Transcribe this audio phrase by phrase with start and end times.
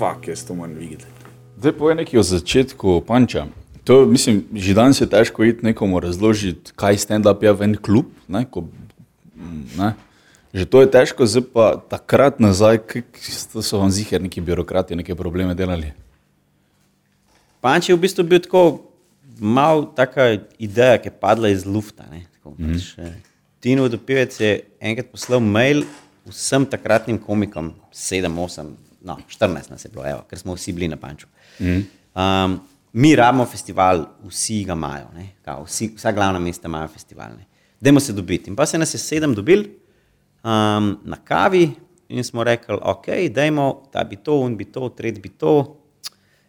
[0.00, 1.04] fuck, jaz to moram videti.
[1.60, 3.46] Zdaj povej nekaj o začetku panča.
[3.84, 8.08] To, mislim, že danes je težko iti nekomu razložiti, kaj stand-up je v en klub.
[8.28, 8.64] Ne, ko,
[9.76, 9.92] ne.
[10.56, 15.14] Že to je težko, zdaj pa takrat nazaj, kako so vam zihar neki birokrati, neke
[15.14, 15.92] probleme delali.
[17.60, 18.90] Panč je v bistvu bil tako
[19.40, 22.08] mal taka ideja, ki je padla iz lufta.
[22.10, 23.20] ne, tako pač, eh,
[23.60, 25.84] Tino Dopivec je enkrat poslal mail
[26.24, 30.88] vsem takratnim komikom, 7, 8, no, 14 nas je bilo, evo, ker smo vsi bili
[30.88, 31.26] na Panču.
[31.60, 31.80] Mhm.
[32.14, 32.60] Um,
[32.92, 35.06] mi rabimo festival, vsi ga imajo,
[35.42, 37.30] kao, vsi, vsa glavna mesta imajo festival.
[37.38, 37.46] ne.
[37.80, 38.50] Dajmo se dobiti.
[38.50, 39.64] In pa se nas je sedem dobil
[40.44, 41.70] um, na kavi
[42.08, 45.76] in smo rekli, ok, dajmo, ta bi to, un bi to, tretji bi to,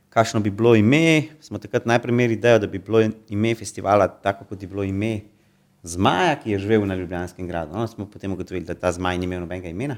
[0.09, 1.23] kakšno bi bilo ime.
[1.41, 5.19] Smo takrat najprej imeli idejo, da bi bilo ime festivala tako, kot je bilo ime
[5.83, 7.73] Zmaja, ki je živel na Ljubljanskem gradu.
[7.73, 9.97] No, smo potem ugotovili, da ta zmaj ni imel nobenega imena.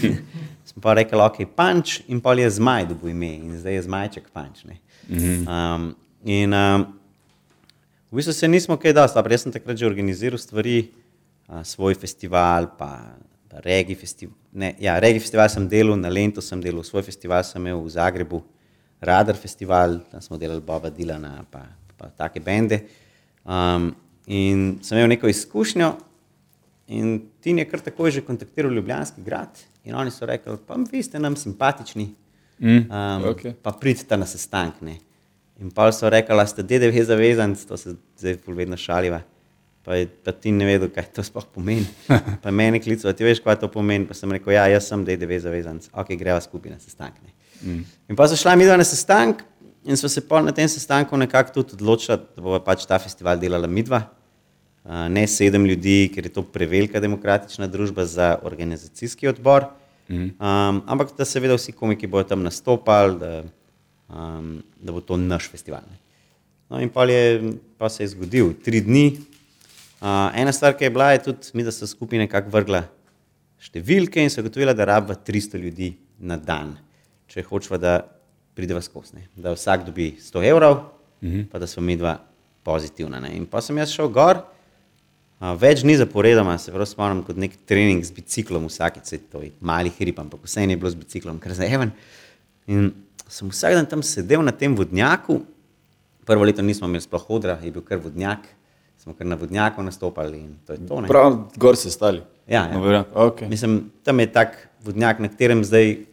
[0.68, 4.28] smo pa rekli, ok, panč in pol je zmaj dobil ime in zdaj je zmajček
[4.32, 4.66] panč.
[4.68, 4.76] ne.
[5.08, 6.84] Um, in um,
[8.10, 10.90] v bistvu se nismo kaj dosti, jaz sem takrat že organiziral stvari,
[11.48, 13.16] a, svoj festival, pa,
[13.48, 14.36] pa regi festival.
[14.52, 17.92] Ne, ja, regi festival sem delal, na Lendu sem delal, svoj festival sem imel v
[17.96, 18.44] Zagrebu,
[19.00, 21.64] Radar festival, tam smo delali Boba Dilana, pa,
[21.96, 22.84] pa take bende.
[23.44, 23.94] Um,
[24.26, 25.92] in sem imel neko izkušnjo,
[26.88, 31.02] in ti je kar takoj že kontaktiral Ljubljanski grad, in oni so rekli, pa vi
[31.02, 32.14] ste nam simpatični,
[32.58, 33.52] Mm, um, okej.
[33.62, 34.80] pa pridite na sestanek.
[34.80, 34.96] ne."
[35.60, 39.20] In pa so rekli, da ste DDV zavezanc, to se zdaj vedno šaliva.
[39.84, 41.86] Pa, je, pa ti ne vedo, kaj to sploh pomeni.
[42.42, 44.06] Pa meni klicajo, ti veš, kaj to pomeni.
[44.06, 47.14] Pa sem rekel, ja, jaz sem DDV zavezanc, ok, greva skupaj na sestanek.
[47.22, 47.30] ne."
[47.62, 47.84] Mm.
[48.08, 49.44] In pa so šla mi dva na sestanek
[49.86, 53.38] in smo se pol na tem sestanku nekako tudi odločili, da bo pač ta festival
[53.38, 54.02] delala midva.
[54.86, 59.70] Uh, ne sedem ljudi, ker je to prevelika demokratična družba za organizacijski odbor.
[60.10, 60.28] Mhm.
[60.38, 63.42] Um, ampak da seveda vsi komiki bodo tam nastopali, da,
[64.08, 65.82] um, da bo to naš festival.
[65.90, 65.98] Ne.
[66.70, 69.06] No, in pol je, pa se je zgodil, tri dni.
[70.02, 72.84] Uh, ena stvar, ki je bila, je tudi, mi, da so skupaj nekako vrgla
[73.62, 76.74] številke in so ugotovila, da rabva 300 ljudi na dan,
[77.30, 77.94] če hočeva, da
[78.56, 79.20] prideva skozi.
[79.36, 80.78] Da vsak dobi 100 evrov,
[81.22, 81.42] Mhm.
[81.44, 82.18] pa da smo mi dva
[82.62, 83.20] pozitivna.
[83.20, 83.36] Ne.
[83.36, 84.42] In pa sem jaz šel gor,
[85.38, 89.40] a, več dni zaporedoma, se prav spomnim kot nek trening z biciklom, vsakeč se to
[89.40, 91.92] je mali hrib, ampak vse je bilo z biciklom, kar zaeven.
[92.66, 92.92] In
[93.28, 95.42] sem vsak dan tam sedel na tem vodnjaku,
[96.24, 98.46] prvo leto nismo imeli sploh hodra, je bil kar vodnjak,
[98.98, 101.00] smo kar na vodnjaku nastopali in to je to.
[101.00, 101.08] ne.
[101.08, 102.22] Prav, gor se stali.
[102.46, 102.72] Ja, ja.
[102.72, 103.48] No, okay.
[103.48, 106.06] Mislim, tam je tak vodnjak, na katerem zdaj,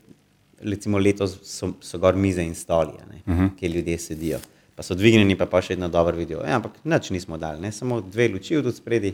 [0.63, 3.49] recimo letos, so, so gor mize in stoli, ne, uh -huh.
[3.59, 4.39] kjer ljudje sedijo.
[4.75, 6.41] Pa so dvignjeni, pa, pa še vedno dobro vidijo.
[6.41, 7.71] Ja, ampak nič nismo dali, ne?
[7.71, 9.13] samo dve luči od spredi,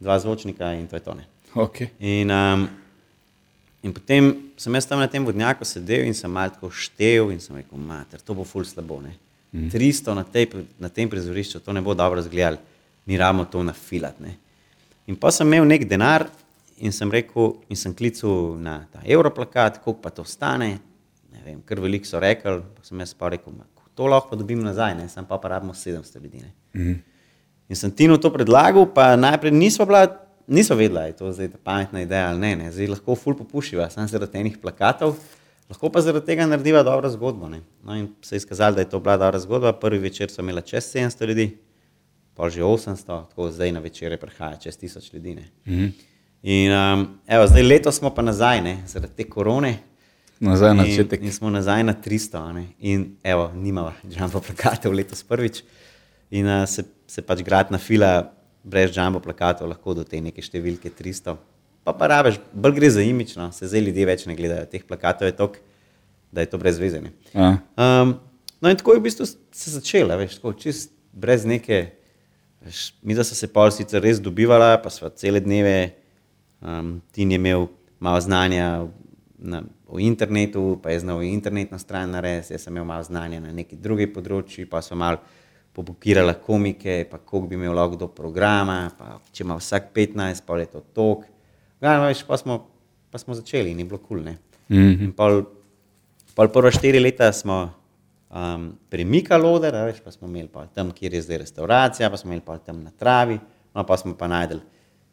[0.00, 1.14] dva zvočnika in to je to.
[1.14, 1.26] Ne?
[1.54, 1.88] Okay.
[2.00, 2.68] In, um,
[3.82, 7.40] in potem sem jaz tam na tem vodnjaku sedel in sem malo tako štev in
[7.40, 9.00] sem rekel, mater, to bo ful slabo.
[9.04, 9.16] Ne?
[9.52, 10.48] 300 na, tej,
[10.78, 12.58] na tem prizorišču, to ne bo dobro izgledalo,
[13.06, 14.20] mi rabimo to nafilat.
[14.20, 14.36] Ne?
[15.06, 16.26] In pa sem imel nek denar
[16.76, 20.78] in sem rekel, in sem klical na ta Europlakat, koliko pa to stane.
[21.32, 23.64] Ne vem, kar veliko so rekli, pa sem jaz pa rekel, "Ma,
[23.96, 25.08] to lahko dobim nazaj, ne?
[25.08, 26.42] sam pa pa rabimo 700 ljudi.
[26.44, 26.52] Ne?
[26.76, 26.94] Mhm.
[27.68, 30.04] In sem Tinu to predlagal, pa najprej nismo, bila,
[30.46, 32.56] nismo vedela, da je to zdaj pametna ideja ali ne.
[32.56, 32.72] ne.
[32.72, 35.16] Zdaj lahko ful popušiva, samo zaradi enih plakatov,
[35.70, 37.48] lahko pa zaradi tega narediva dobro zgodbo.
[37.48, 37.60] Ne.
[37.82, 39.72] No in se je izkazalo, da je to bila dobra zgodba.
[39.72, 41.48] Prvi večer so imeli čez 700 ljudi,
[42.34, 45.34] pa že 800, tako zdaj na večere prihaja čez 1000 ljudi.
[45.34, 45.48] Ne.
[45.66, 45.86] Mhm.
[46.46, 49.72] In um, evo, zdaj letos smo pa nazaj, ne, zaradi te korone.
[50.40, 51.24] Nazaj na In- začetek.
[51.26, 52.66] In smo nazaj na 300, a ne.
[52.78, 55.64] in evo, nimamo jumbo plakatov letos prvič.
[56.30, 58.30] In uh, se, se pač grad na fila
[58.62, 61.34] brez jumbo plakatov lahko do te neke številke 300.
[61.86, 64.70] Pa pa rabeš, bolj gre za imično, se zdaj ljudje več ne gledajo.
[64.70, 65.62] Teh plakatov je toliko,
[66.34, 67.02] da je to brez veze.
[67.02, 67.10] ne.
[67.34, 67.52] Ja.
[67.78, 68.16] Um,
[68.62, 71.88] no in tako je v bistvu se začela, veš, tako čist brez neke,
[72.62, 75.94] veš, mi da so se pol sicer res dobivala, pa smo cele dneve,
[76.60, 77.66] um, Tin je imel
[78.00, 78.86] malo znanja
[79.38, 83.52] na, o internetu, pa je znal internetno stran narediti, jaz sem imel malo znanja na
[83.52, 85.20] neki drugi področji, pa smo malo
[85.76, 90.58] pobukirala komike, pa koliko bi imel lahko do programa, pa če ima vsak 15, pa
[90.58, 91.26] je to tok.
[91.80, 92.62] Glavno, veš, pa smo,
[93.12, 94.24] pa smo začeli in je bilo kul.
[94.24, 94.36] Cool,
[94.68, 95.04] Mhm.
[95.04, 95.44] In pol,
[96.34, 97.70] pol prva štiri leta smo
[98.34, 102.32] um, premikali oder, veš, pa smo imeli pol tam, kjer je zdaj restauracija, pa smo
[102.32, 103.38] imeli pol tam na travi,
[103.74, 104.60] no pa smo pa najdel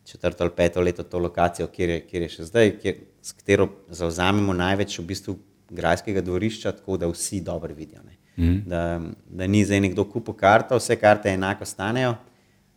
[0.05, 3.69] četrto ali peto leto to lokacijo, kjer je, kjer je še zdaj, kjer, s katero
[3.89, 5.37] zauzamemo največ v bistvu
[5.69, 8.01] grajskega dvorišča, tako da vsi dobro vidijo.
[8.03, 8.17] ne.
[8.65, 12.15] Da, da ni zdaj nekdo kupil karto, vse karte enako stanejo.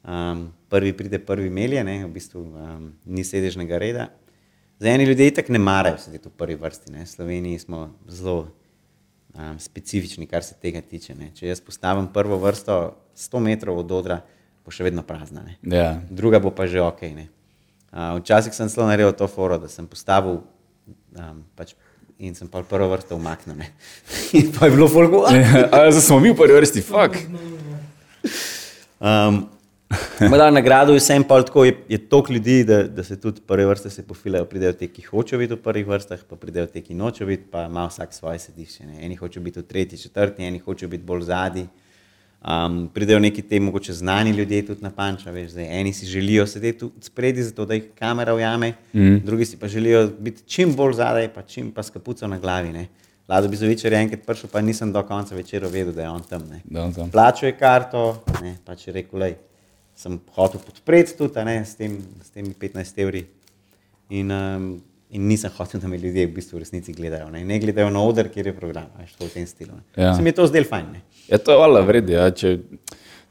[0.07, 4.07] Um, prvi pride, prvi melje, ne, v bistvu um, ni sedežnega reda.
[4.79, 6.93] Za eni ljudje tako ne marajo sedeti v prvi vrsti.
[6.93, 7.05] Ne.
[7.05, 8.53] V Sloveniji smo zelo
[9.35, 11.15] um, specifični, kar se tega tiče.
[11.15, 11.33] Ne.
[11.35, 12.79] Če jaz postavim prvo vrsto
[13.17, 14.21] 100 metrov od odra,
[14.67, 15.47] bo še vedno prazna.
[15.47, 15.55] Ne.
[15.63, 15.95] Ja.
[16.11, 17.03] Druga bo pa že ok.
[17.15, 17.31] Ne.
[17.95, 20.43] Uh, včasih sem zelo naredil to foro, da sem postavil
[21.15, 21.77] um, pač,
[22.19, 23.63] in sem pa prvo vrsto umaknil.
[24.39, 25.23] In pa je bilo folgo.
[25.31, 27.15] Ja, zdaj smo mi v prvi vrsti, fuck.
[28.99, 29.47] Um,
[30.19, 33.67] da, nagrado je vsem pol tako, je, je toliko ljudi, da, da se tudi prve
[33.71, 34.45] vrste se pofilajo.
[34.51, 37.69] Pridejo ti, ki hočejo biti v prvih vrstah, pa pridejo ti, ki nočejo biti, pa
[37.71, 38.87] ima vsak svoje sedišče.
[38.87, 39.05] Ne.
[39.07, 41.69] Eni hočejo biti v tretji, četrti, eni hočejo biti bolj zadnji.
[42.47, 46.47] Um, pridejo neki te mogoče znani ljudje tudi na panča, veš, zdaj, eni si želijo
[46.47, 49.17] sedeti tu spredi, zato da jih kamera ujame, mm.
[49.25, 52.73] drugi si pa želijo biti čim bolj zadaj, pa čim pa s kapuco na glavi.
[52.73, 52.87] Ne.
[53.29, 56.23] Lado bi za večer enkrat prišel, pa nisem do konca večera vedel, da je on
[56.23, 56.43] tam.
[56.95, 57.11] Tam.
[57.11, 59.35] Plačuje karto, ne, pa če rekel, lej,
[59.97, 63.27] sem hotel podpreti tudi ne, s, tem, s temi 15 evri.
[64.11, 64.71] In, um,
[65.11, 67.31] in nisem hotel, da me ljudje v bistvu v resnici gledajo.
[67.31, 68.89] Ne, ne gledajo na oder, kjer je program,
[69.19, 69.79] to v tem stilu.
[69.97, 70.03] Ja.
[70.11, 70.15] Ja.
[70.15, 70.87] Se mi je to zdelo fajn.
[70.93, 71.01] Ne.
[71.29, 72.13] Ja, to je valjda vredno.
[72.17, 72.27] Ja.
[72.31, 72.59] Če,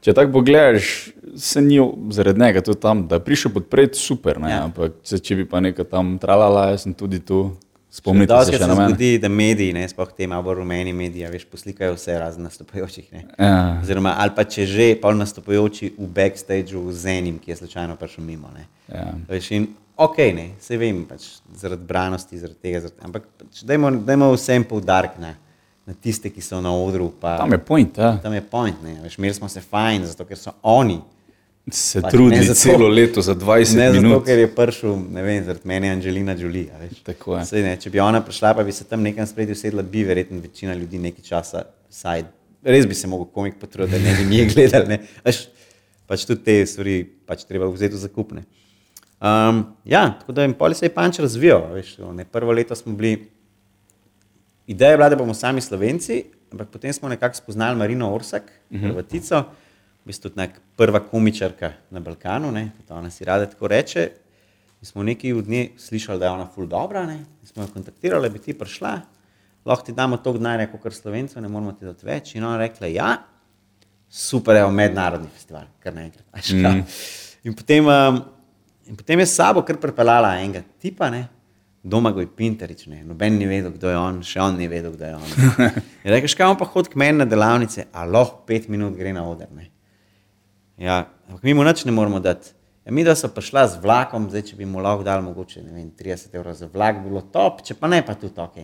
[0.00, 1.78] če tako pogledaš, se ni
[2.10, 4.40] zaradi njega tudi tam, da prišel podpreti, super.
[4.40, 4.64] Ne, Ja.
[4.64, 7.50] Ampak se, če bi pa nekaj tam tralala, jaz sem tudi tu.
[7.96, 8.88] Spomnite se se mene.
[8.88, 13.06] zgodi, da mediji, ne, sploh te malo rumeni mediji, veš, poslikajo vse razen nastopajočih.
[13.12, 13.22] Ne.
[13.38, 13.78] Ja.
[13.82, 18.24] Oziroma, ali pa če že, pa nastopajoči v backstageu z enim, ki je slučajno prišel
[18.24, 18.50] mimo.
[18.52, 18.66] Ne.
[18.92, 19.14] Ja.
[19.30, 23.90] Veš, in ok, ne, se vem, pač, zaradi branosti, zaradi tega, zaradi, ampak pač, dajmo,
[24.04, 25.34] dajmo vsem poudarek na,
[25.84, 27.10] na tiste, ki so na odru.
[27.12, 28.16] Pa, Tam je point, ja.
[28.18, 31.00] tam je point, ne, veš, imeli smo se fajn, zato ker so oni.
[31.68, 34.24] se Pač trudili ne zato- celo leto za 20 Ne zato, minut.
[34.24, 36.68] ker je prišel, ne vem, zaradi mene Angelina Jolie.
[36.70, 37.00] a veš.
[37.02, 37.44] Tako je.
[37.44, 40.38] Saj, ne, če bi ona prišla, pa bi se tam nekam spredje usedla, bi verjetno
[40.38, 42.22] večina ljudi nekaj časa, saj
[42.62, 44.88] res bi se mogel komik potruditi, da ne bi njih gledali.
[44.88, 44.98] Ne.
[45.24, 45.48] Veš,
[46.06, 46.96] pač tudi te stvari
[47.26, 48.44] pač treba vzeti v zakupne.
[49.20, 51.72] Um, ja, tako da jim poli se je panč razvijal.
[51.72, 53.30] Veš, ne, prvo leto smo bili,
[54.66, 58.76] ideja je bila, da bomo sami slovenci, ampak potem smo nekako spoznali Marino Orsak, uh
[58.76, 58.88] -huh.
[58.88, 59.40] Hrvatico,
[60.04, 64.10] v bistvu tudi prva komičarka na Balkanu, ne, ona si rada tako reče.
[64.80, 68.28] In smo nekaj od nje slišali, da je ona ful dobra, ne, smo jo kontaktirali,
[68.28, 69.00] da bi ti prišla,
[69.64, 72.34] lahko ti damo toliko denarja, kot slovencev, ne moramo ti dati več.
[72.34, 73.16] In ona rekla, ja,
[74.08, 76.24] super, je mednarodni festival, kar naenkrat.
[76.62, 76.74] kao.
[77.44, 78.20] In potem, um,
[78.86, 81.26] in potem je s sabo kar pripeljala enega tipa, ne,
[81.86, 85.14] Domagoj Pinterič, ne, noben ni vedel, kdo je on, še on ni vedel, kdo je
[85.14, 85.76] on.
[86.02, 89.12] In rečeš, kaj on pa hodi k meni na delavnice, a lahko pet minut gre
[89.14, 89.52] na oder.
[89.54, 89.68] Ne.
[90.82, 92.50] Ja, ampak mi mu nič ne moramo dati.
[92.82, 95.92] Ja, mi, da so prišla z vlakom, zdaj, če bi mu lahko dal mogoče vem,
[95.94, 98.58] 30 evrov za vlak, bi bilo top, če pa ne, pa tudi ok.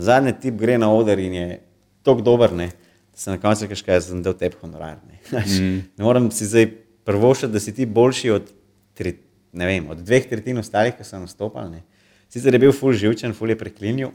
[0.00, 1.46] Zadnji tip gre na oder in je
[2.08, 2.70] tako dober, ne,
[3.12, 4.96] da se na koncu rečeš, kaj sem dal tebi honorar.
[5.04, 5.20] Ne.
[5.44, 5.76] Mm.
[5.92, 6.70] ne morem si zdaj
[7.04, 8.48] prvošati, da si ti boljši od,
[8.96, 9.12] tri,
[9.52, 11.78] ne vem, od dveh tretjin ostalih, ki so nastopali.
[11.78, 11.82] Ne.
[12.32, 14.12] Sicer je bil ful živčen, ful je preklinil,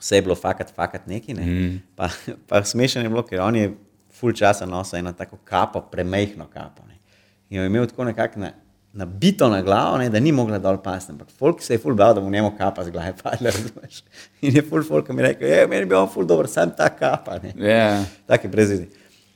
[0.00, 1.36] vse je bilo fakat, fakat neki.
[1.38, 1.46] Ne.
[1.46, 1.78] Mm.
[1.96, 2.10] Pa,
[2.48, 3.70] pa smešen je bilo, ker on je
[4.12, 6.84] ful časa nosil eno tako kapo, premehno kapo.
[6.88, 7.00] Ne.
[7.48, 8.52] In jo je imel tako nekako na,
[8.92, 11.14] nabito na glavo, ne, da ni mogla dol pasti.
[11.16, 13.50] Ampak folk se je ful bal, da mu njemu kapa z glave padla.
[13.56, 14.04] razumeš.
[14.44, 17.40] In je ful folk mi rekel, je, meni bi on ful dober, sam ta kapa.
[17.42, 17.56] Ne.
[17.56, 18.04] Ja.
[18.28, 18.90] Tako je brez vidi.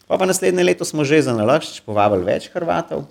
[0.07, 3.09] Pa, pa naslednje leto smo že za nalašč povabili več Hrvatov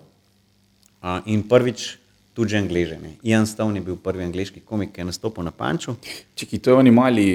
[1.05, 2.01] a, in prvič
[2.33, 2.97] tudi že Angleže.
[2.97, 3.15] Ne.
[3.23, 5.93] Ian Stone je bil prvi angliški komik, ki je nastopil na Panču.
[6.33, 7.25] Čiki, to je oni mali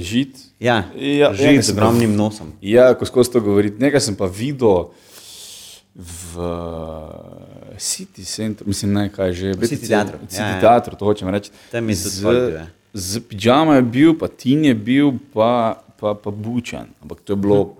[0.00, 0.32] žid.
[0.58, 2.50] Ja, Ja, že enega z sem pa- ogromnim nosom.
[2.58, 3.76] Ja, ko skozi to govoriti.
[3.78, 4.88] Nekaj sem pa videl
[5.94, 6.32] v
[7.76, 9.46] City Center, mislim, ne kaj že.
[9.52, 10.60] V City teatru, City ja, ja.
[10.60, 11.50] teatru, to hočem reči.
[11.68, 12.66] Tam je Z- bil, ja.
[12.90, 16.88] Z pižama je bil, pa Tin je bil, pa, pa, pa Bučan.
[16.98, 17.76] Ampak to je bilo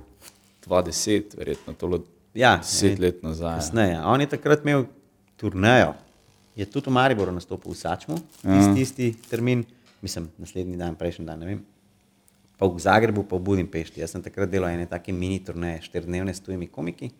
[0.62, 2.00] 20, verjetno, to je bilo
[2.34, 3.58] Ja, 10 let nazaj.
[3.58, 3.98] Kasneje.
[4.00, 4.86] On je takrat imel
[5.38, 5.94] turnejo.
[6.58, 9.62] Je tudi v Mariboru nastopil v Sačmu, tisti, isti termin,
[10.02, 11.60] mislim, naslednji dan, prejšnji dan, ne vem.
[12.58, 14.02] Pa v Zagrebu, pa v Budimpešti.
[14.02, 17.12] Jaz sem takrat delal ene take mini turneje, štirdnevne s tujimi komiki.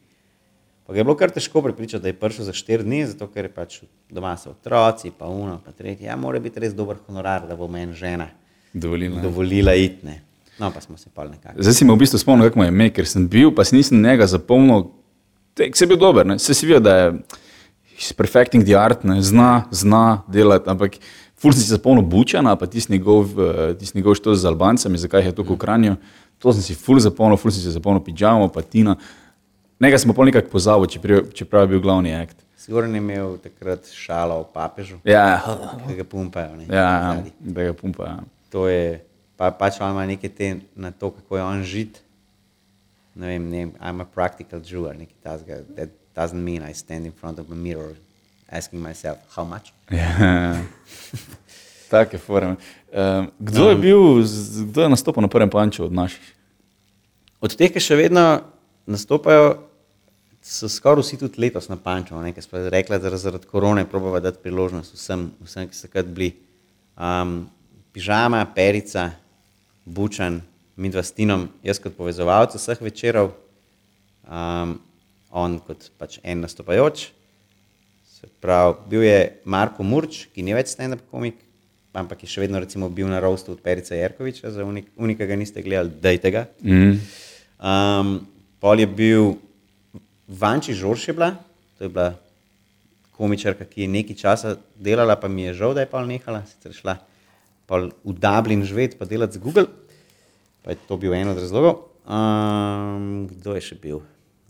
[0.83, 3.47] Pa ga je bilo kar težko prepričati, da je prišel za štiri dni, zato ker
[3.47, 3.77] je pač
[4.11, 6.09] doma so otroci, pa uno, pa tretje.
[6.09, 8.31] Ja, mora biti res dober honorar, da bo meni žena
[8.75, 9.23] Dovolilno.
[9.23, 10.23] dovolila itne.
[10.59, 11.63] No, pa smo se pa nekako.
[11.63, 14.03] Zdaj si me v bistvu spomnil, kako je ime, ker sem bil, pa si nisem
[14.03, 14.89] njega zapomnil.
[15.55, 16.39] Tek, se je bil dober, ne?
[16.39, 17.13] se si videl, da je
[17.99, 19.19] he's perfecting the art, ne?
[19.23, 20.97] zna, zna delati, ampak
[21.35, 25.27] ful sem si zapomnil Bučana, pa tisti njegov, eh, tisti njegov što z Albancami, zakaj
[25.27, 25.97] je to v Kranju.
[26.39, 28.95] To sem si ful zapomnil, ful sem si zapomnil Pidžamo, pa Tina.
[29.79, 32.37] Nekaj smo pa nekako pozabil, čeprav, čeprav je bil glavni akt.
[32.59, 35.43] Sigurno je imel takrat šalo o papežu, Ja,
[35.89, 36.57] ki ga pumpajo.
[36.57, 37.33] Ne, ja, zadnji.
[37.41, 38.05] da ga pumpa.
[38.05, 38.19] Ja.
[38.51, 39.01] To je,
[39.37, 42.03] pa, pač ima neke te na to, kako je on žit.
[43.15, 45.63] Ne vem, ne, vem, I'm a practical Jew ali nekaj tasga.
[45.77, 45.89] That
[46.19, 47.95] doesn't mean I stand in front of a mirror
[48.51, 49.73] asking myself, how much?
[49.91, 50.59] Ja.
[51.91, 52.57] Take forme.
[52.93, 54.03] Um, kdo je bil,
[54.73, 56.35] kdo je nastopil na prvem panču od naših?
[57.41, 58.43] Od teh, ki še vedno
[58.91, 59.69] nastopajo,
[60.43, 64.41] so skoraj vsi tudi letos na Panču, ki so rekli, da zaradi korone probava dati
[64.43, 66.33] priložnost vsem, vsem ki so takrat bili.
[66.97, 67.47] Um,
[67.95, 69.11] pižama, perica,
[69.85, 70.41] bučan,
[70.77, 73.31] mi dva s Tinom, jaz kot povezovalec vseh večerov,
[74.25, 74.79] um,
[75.31, 77.09] on kot pač en nastopajoč.
[78.19, 81.39] Se pravi, bil je Marko Murč, ki ni več stand-up komik,
[81.99, 85.63] ampak je še vedno recimo, bil na rostu od Perica Jerkoviča, za unika ga niste
[85.63, 86.47] gledali, dajte ga.
[86.63, 86.97] Mm.
[87.59, 88.15] Um,
[88.63, 89.37] pol je bil
[90.29, 91.33] Vanči Žorš je bila,
[91.79, 92.13] to je bila
[93.19, 96.75] komičarka, ki je nekaj časa delala, pa mi je žal, da je pa nehala, sicer
[96.77, 96.99] šla
[97.69, 99.67] v Dublin živeti, pa delati z Google.
[100.63, 101.91] Pa je to bil en od razlogov.
[102.09, 104.01] Um, kdo je še bil?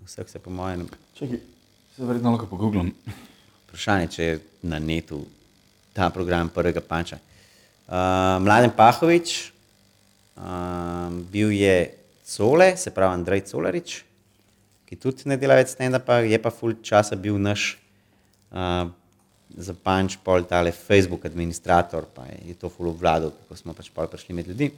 [0.09, 0.87] Vse se po mojem.
[1.15, 2.88] Se verjetno lahko pogooglam.
[3.67, 5.19] Vprašanje, če je na netu
[5.93, 7.19] ta program prvega panča.
[7.85, 9.35] Uh, Mladen Pahovič,
[10.33, 11.75] um, bil je
[12.25, 13.99] Cole, se pravi Andrej Colarič,
[14.88, 17.75] ki tudi ne dela več stand-upa, je pa full časa bil naš
[18.49, 18.88] uh,
[19.61, 24.09] za panč pol tale Facebook administrator, pa je to full obvladal, kako smo pač pol
[24.09, 24.73] prišli med ljudi.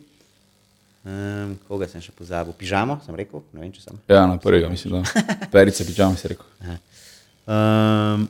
[1.00, 2.52] Um, koga sem še pozabil?
[2.60, 4.00] Pižamo, sem rekel, ne vem, če sem.
[4.10, 5.24] Ja, na prvega, mislim, da.
[5.54, 6.44] Perice pižamo, si rekel.
[7.48, 8.26] Um,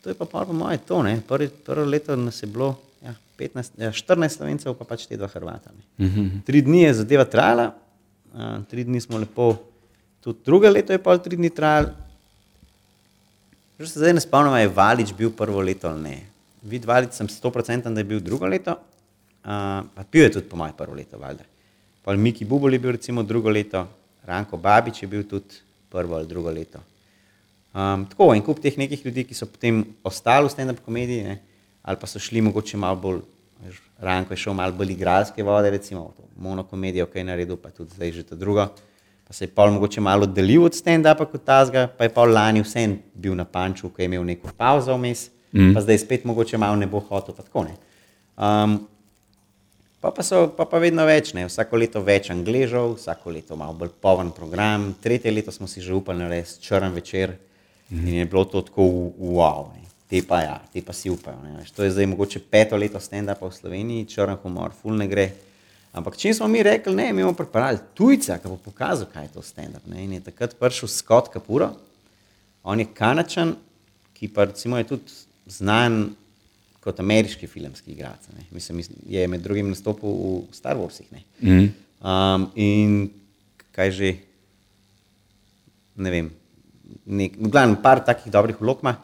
[0.00, 1.18] to je pa pa moje to, ne.
[1.20, 2.72] Prvi, prvo leto nas je bilo
[3.04, 5.74] ja, 15, ja, 14 slovencev, pa pač te dva Hrvata.
[5.98, 6.20] Uh mhm.
[6.20, 6.42] -huh.
[6.48, 7.74] Tri dni je zadeva trajala,
[8.32, 9.56] uh, tri dni smo lepo,
[10.24, 11.92] tudi druga leto je pol tri dni trajalo,
[13.76, 16.16] Že se zdaj ne spomnim, ali je Valič bil prvo leto ali ne.
[16.62, 20.56] Vid Valič sem 100% da je bil drugo leto, uh, pa pil je tudi po
[20.56, 21.44] mojem prvo leto, valjda.
[22.06, 23.82] Pa Miki Bubol je bil recimo drugo leto,
[24.26, 25.58] Ranko Babič je bil tudi
[25.90, 26.78] prvo ali drugo leto.
[27.74, 31.40] Um, tako, in kup teh nekih ljudi, ki so potem ostali v stand-up komediji, ne,
[31.82, 33.20] ali pa so šli mogoče malo bolj,
[33.66, 37.98] veš, Ranko je šel malo bolj igralske vode, recimo monokomedijo, ki je naredil, pa tudi
[37.98, 38.70] zdaj že to drugo
[39.26, 42.62] pa se je pol mogoče malo oddelil od stand-upa kot tazga, pa je pol lani
[42.62, 45.72] vsem bil na panču, ki je imel neko pauzo vmes, mm.
[45.74, 47.34] pa zdaj spet mogoče malo ne bo hotel.
[47.34, 47.74] Pa, tako, ne.
[48.38, 48.78] um,
[50.06, 51.48] pa, pa, so, pa pa vedno več, ne.
[51.48, 54.92] vsako leto več angležov, vsako leto malo bolj poven program.
[55.02, 57.32] Tretje leto smo si že upali narediti črn večer
[57.90, 58.06] mm.
[58.06, 58.86] in je bilo to tako
[59.18, 59.66] wow.
[59.74, 59.82] Ne.
[60.06, 61.42] Te pa, ja, te pa si upajo.
[61.74, 65.32] To je zdaj mogoče peto leto stand-upa v Sloveniji, črn humor, full ne gre.
[65.96, 69.32] Ampak če smo mi rekli, ne, mi bomo pripravili tujca, ki bo pokazal, kaj je
[69.34, 69.82] to stand-up.
[69.90, 71.72] In je takrat prišel Scott Kapuro,
[72.62, 73.56] on je kanačan,
[74.14, 75.18] ki pa recimo je tudi
[75.50, 76.14] znan
[76.86, 78.30] kot ameriški filmski igralec.
[78.54, 81.10] Mislim, je med drugim nastopil v Star Warsih.
[81.10, 81.24] Ne.
[81.42, 81.66] Mm.
[82.06, 82.96] Um, in
[83.74, 84.12] kaj že,
[85.98, 86.30] ne vem,
[87.04, 88.94] nek, v glavnem, par takih dobrih vlog ima.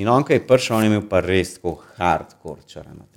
[0.00, 3.10] In on, ki je prišel, on je imel pa res tako hardcore črno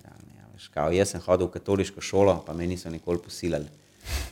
[0.74, 3.70] kao, jaz sem hodil v katoliško šolo, pa me niso nikoli posilili,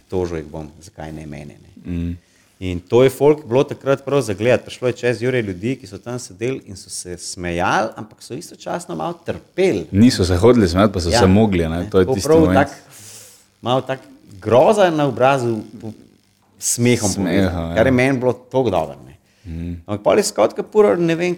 [0.10, 1.58] tožil jih bom, zakaj ne mene.
[1.62, 1.72] Ne.
[1.86, 2.16] Mm.
[2.62, 4.66] In to je folk bilo takrat prav za gledati.
[4.66, 8.36] Prišlo je čez jure ljudi, ki so tam sedeli in so se smejali, ampak so
[8.38, 9.88] istočasno malo trpeli.
[9.92, 11.20] Niso se hodili smejati, pa so ja.
[11.20, 11.66] se mogli.
[11.70, 11.88] Ne?
[11.90, 12.76] To je prav tak,
[13.62, 14.00] malo tak
[14.42, 15.58] groza na obrazu,
[16.60, 17.10] smehom.
[17.10, 17.76] Smeha, ja.
[17.76, 18.96] Kar je meni bilo tako dobro.
[19.46, 19.82] Mm.
[19.86, 21.38] Ampak pa je skotka pura, ne vem,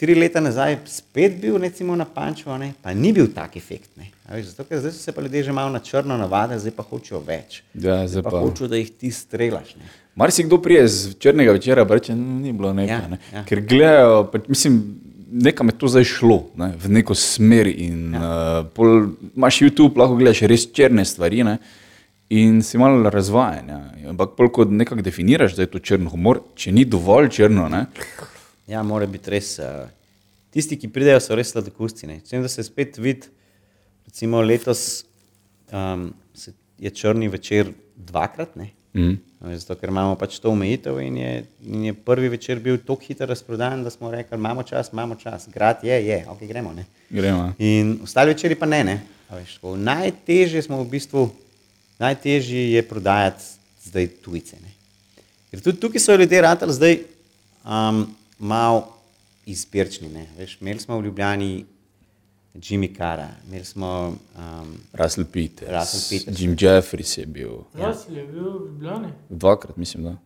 [0.00, 2.72] tri leta nazaj spet bil recimo, na Panču, ne?
[2.82, 3.90] pa ni bil tak efekt.
[4.30, 6.82] Veš, zato, ker zdaj so se pa ljudje že malo na črno navadili, zdaj pa
[6.82, 7.60] hočejo več.
[7.74, 9.76] Ja, zdaj pa, pa hočejo, da jih ti strelaš.
[9.76, 12.96] Mar si kdo prije z črnega večera, pa reče, no, ni bilo nekaj.
[12.96, 13.18] Ja, ne?
[13.32, 13.44] ja.
[13.44, 14.78] Ker gledajo, mislim,
[15.30, 16.72] nekam je to zdaj šlo, ne?
[16.78, 17.66] v neko smer.
[17.66, 18.20] In, ja.
[18.20, 21.42] uh, pol, imaš YouTube, lahko gledaš res črne stvari.
[21.46, 21.58] Ne?
[22.34, 23.68] In si malo razvajen.
[23.68, 23.82] Ja.
[24.14, 27.68] Ampak, ko nekako definiraš, da je to črn humor, če ni dovolj črno.
[27.72, 27.86] Ne?
[28.70, 29.56] Ja, mora biti res.
[29.58, 29.88] Uh,
[30.54, 32.08] tisti, ki pridejo, so res sladokusti.
[32.30, 33.34] Če se spet vidi
[34.14, 35.04] recimo letos
[35.72, 36.14] um,
[36.78, 38.56] je črni večer dvakrat,
[38.94, 39.14] mm.
[39.56, 41.32] zato ker imamo pač to omejitev in je,
[41.66, 45.48] in je prvi večer bil tako hiter razprodan, da smo rekli, imamo čas, imamo čas,
[45.52, 46.74] grad je, je, ok, gremo.
[47.10, 47.52] gremo.
[47.58, 48.84] In ostali večeri pa ne.
[48.84, 49.00] ne.
[49.30, 51.28] Veš, najtežje smo v bistvu,
[51.98, 53.44] najtežje je prodajati
[53.84, 54.56] zdaj tujce.
[54.62, 54.70] Ne.
[55.50, 56.98] Ker tudi tukaj so ljudje ratali zdaj
[57.64, 58.06] um,
[58.38, 58.94] malo
[59.46, 60.10] izbirčni.
[60.60, 61.64] Imeli smo v Ljubljani
[62.54, 66.40] Jimmy Cara, imeli smo um, Russell Peters, Russell Peters.
[66.40, 67.50] Jim Jeffries je bil.
[67.78, 67.88] Ja.
[67.88, 69.08] Russell je bil v Ljubljani.
[69.28, 70.16] Dvakrat, mislim, da.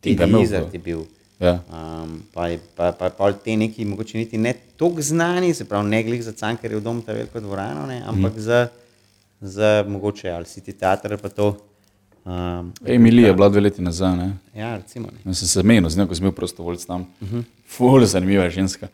[0.00, 1.00] Tega Mizard je bil.
[1.40, 1.60] Ja.
[1.72, 6.02] Um, pa, pa, pa, pa te neki, mogoče niti ne tako znani, se pravi, ne
[6.02, 8.40] glede za Cankar je v domu ta veliko dvorano, ne, ampak mm.
[8.40, 8.68] za,
[9.40, 11.56] za mogoče ali City Theater pa to.
[12.24, 14.16] Um, Emilija je bila dve leti nazaj.
[14.16, 14.32] Ne?
[14.54, 15.08] Ja, recimo.
[15.24, 15.34] Ne.
[15.34, 17.06] Sem se menil, z njo, ko sem bil prostovoljc tam.
[17.20, 17.42] Uh -huh.
[17.66, 18.88] Ful, zanimiva ženska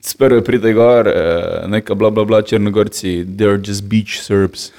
[0.00, 4.72] sprve pride gor, eh, neka bla bla bla, črnogorci, they're just beach serbs.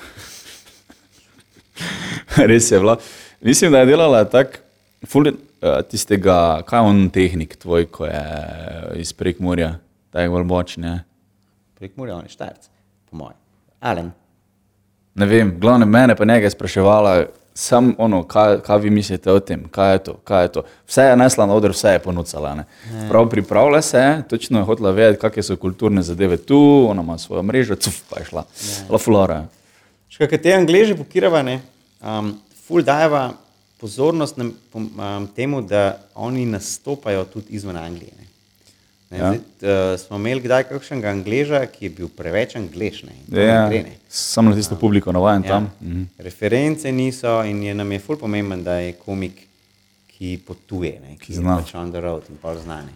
[2.49, 2.97] Res je bila.
[3.41, 4.59] Mislim, da je delala tako,
[5.07, 8.23] ful, uh, tistega, kaj je on tehnik tvoj, ko je
[8.99, 9.77] iz Prekmurja,
[10.13, 10.83] da je bolj močen.
[10.83, 10.99] je?
[11.79, 12.67] Prek Murja, on je štajrc,
[13.09, 13.37] po mojem.
[13.79, 14.11] Alen.
[15.15, 17.13] Ne vem, glavno mene pa nekaj spraševala,
[17.53, 20.63] sam ono, kaj, kaj vi mislite o tem, kaj je to, kaj je to.
[20.87, 22.53] Vse je nesla na oder, vse je ponucala.
[22.55, 22.65] Ne.
[23.09, 27.43] Prav pripravlja se, točno je hotela vedeti, kakšne so kulturne zadeve tu, ona ima svojo
[27.43, 28.45] mrežo, cuf, pa je šla.
[28.89, 29.43] La flora.
[30.09, 32.33] Še kaj te angliži pokirava, um,
[32.67, 33.29] ful dajeva
[33.79, 38.11] pozornost na, um, temu, da oni nastopajo tudi izven Anglije.
[38.19, 38.28] Ne.
[39.11, 39.27] Ne, Ja.
[39.27, 39.39] zdaj,
[39.93, 43.03] uh, smo imeli kdaj kakšnega angleža, ki je bil preveč angliš.
[43.03, 43.95] Ne, Ja, ne gre, ne.
[44.07, 45.49] sam na tisto publiko navajen Ja.
[45.49, 45.71] tam.
[45.81, 46.03] Mhm.
[46.19, 49.47] Reference niso in je nam je ful pomemben, da je komik,
[50.09, 51.51] ki potuje, ne, ki zna.
[51.51, 52.93] je pač on the road in pol znane.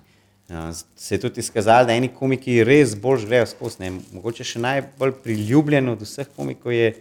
[0.50, 0.56] Uh,
[0.96, 3.80] se je tudi izkazalo, da eni komiki res bolj grejo skozi.
[3.80, 3.92] ne.
[4.12, 6.94] Mogoče še najbolj priljubljen od vseh komikov je,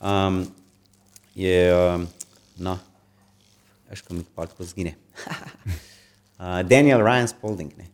[0.00, 0.46] um,
[1.34, 2.06] je um,
[2.56, 2.78] no,
[3.90, 4.94] veš, ko mi pa tako zgine.
[6.38, 7.72] uh, Daniel Ryan Spalding.
[7.76, 7.90] Ne.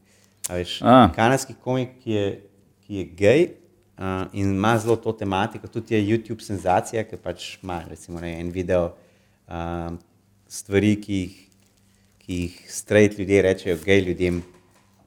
[0.50, 1.11] Veš, A.
[1.14, 2.26] kanadski komik, ki je,
[2.87, 3.42] ki je gej
[3.99, 8.40] uh, in ima zelo to tematiko, tudi je YouTube senzacija, ki pač ima recimo, ne,
[8.40, 8.92] en video
[9.47, 9.99] um,
[10.49, 11.37] stvari, ki jih,
[12.19, 14.42] ki jih straight ljudje rečejo, gej ljudem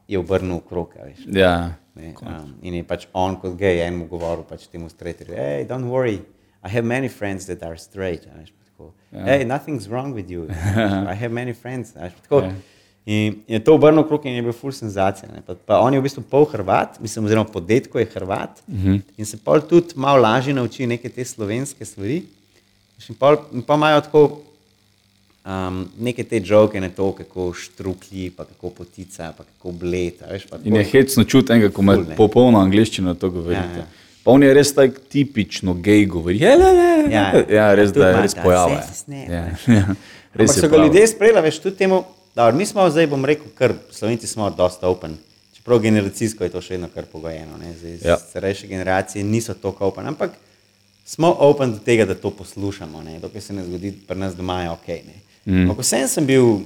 [0.07, 1.25] je obrnil veš.
[1.27, 5.65] Ja, Ne, um, in je pač on kot gej enemu govoril pač temu straighterju, hey,
[5.69, 6.23] don't worry,
[6.63, 8.25] I have many friends that are straight.
[8.25, 10.47] veš, tako, Hey, nothing's wrong with you.
[11.11, 11.93] I have many friends.
[11.93, 12.53] veš, Tako, Ja.
[13.05, 15.29] In je to obrnil okrog in je bil full senzacija.
[15.35, 15.41] ne.
[15.45, 18.75] Pa, pa on je v bistvu pol Hrvat, mislim, oziroma po detku je Hrvat uh
[18.75, 19.01] -huh.
[19.17, 22.23] in se pol tudi malo lažje nauči neke te slovenske stvari.
[23.09, 24.39] In pol, in pa imajo tako
[25.45, 30.13] um, neke te žoke na to, kako štruklji, pa kako potica, pa kako bled.
[30.27, 33.29] a Veš, pa In je tako- hecno čuti enega, ko ima Ful, popolno angliščino to
[33.29, 33.61] govorite.
[33.75, 33.87] Ja, ja.
[34.23, 36.39] Pa on je res tak tipično gej govori.
[36.39, 38.71] Ja, ja, ja, Ja, ja res, da je res pojava.
[38.71, 39.67] Ja, veš.
[39.67, 39.85] ja.
[40.33, 42.03] Res Ampak je so ga ljudje sprejeli, veš, tudi temu,
[42.35, 45.17] da mi smo zdaj, bom rekel, kar slovenci smo dosta open.
[45.53, 47.57] Čeprav generacijsko je to še vedno kar pogojeno.
[47.57, 47.73] Ne?
[47.77, 48.17] Zdaj, Ja.
[48.17, 50.31] Starejše generacije niso tako open, ampak
[51.05, 53.03] smo open do tega, da to poslušamo.
[53.03, 53.19] ne.
[53.19, 54.87] Dokaj se ne zgodi, pri nas doma je ok.
[55.45, 55.69] Mm.
[55.75, 56.63] Ko sem, sem bil,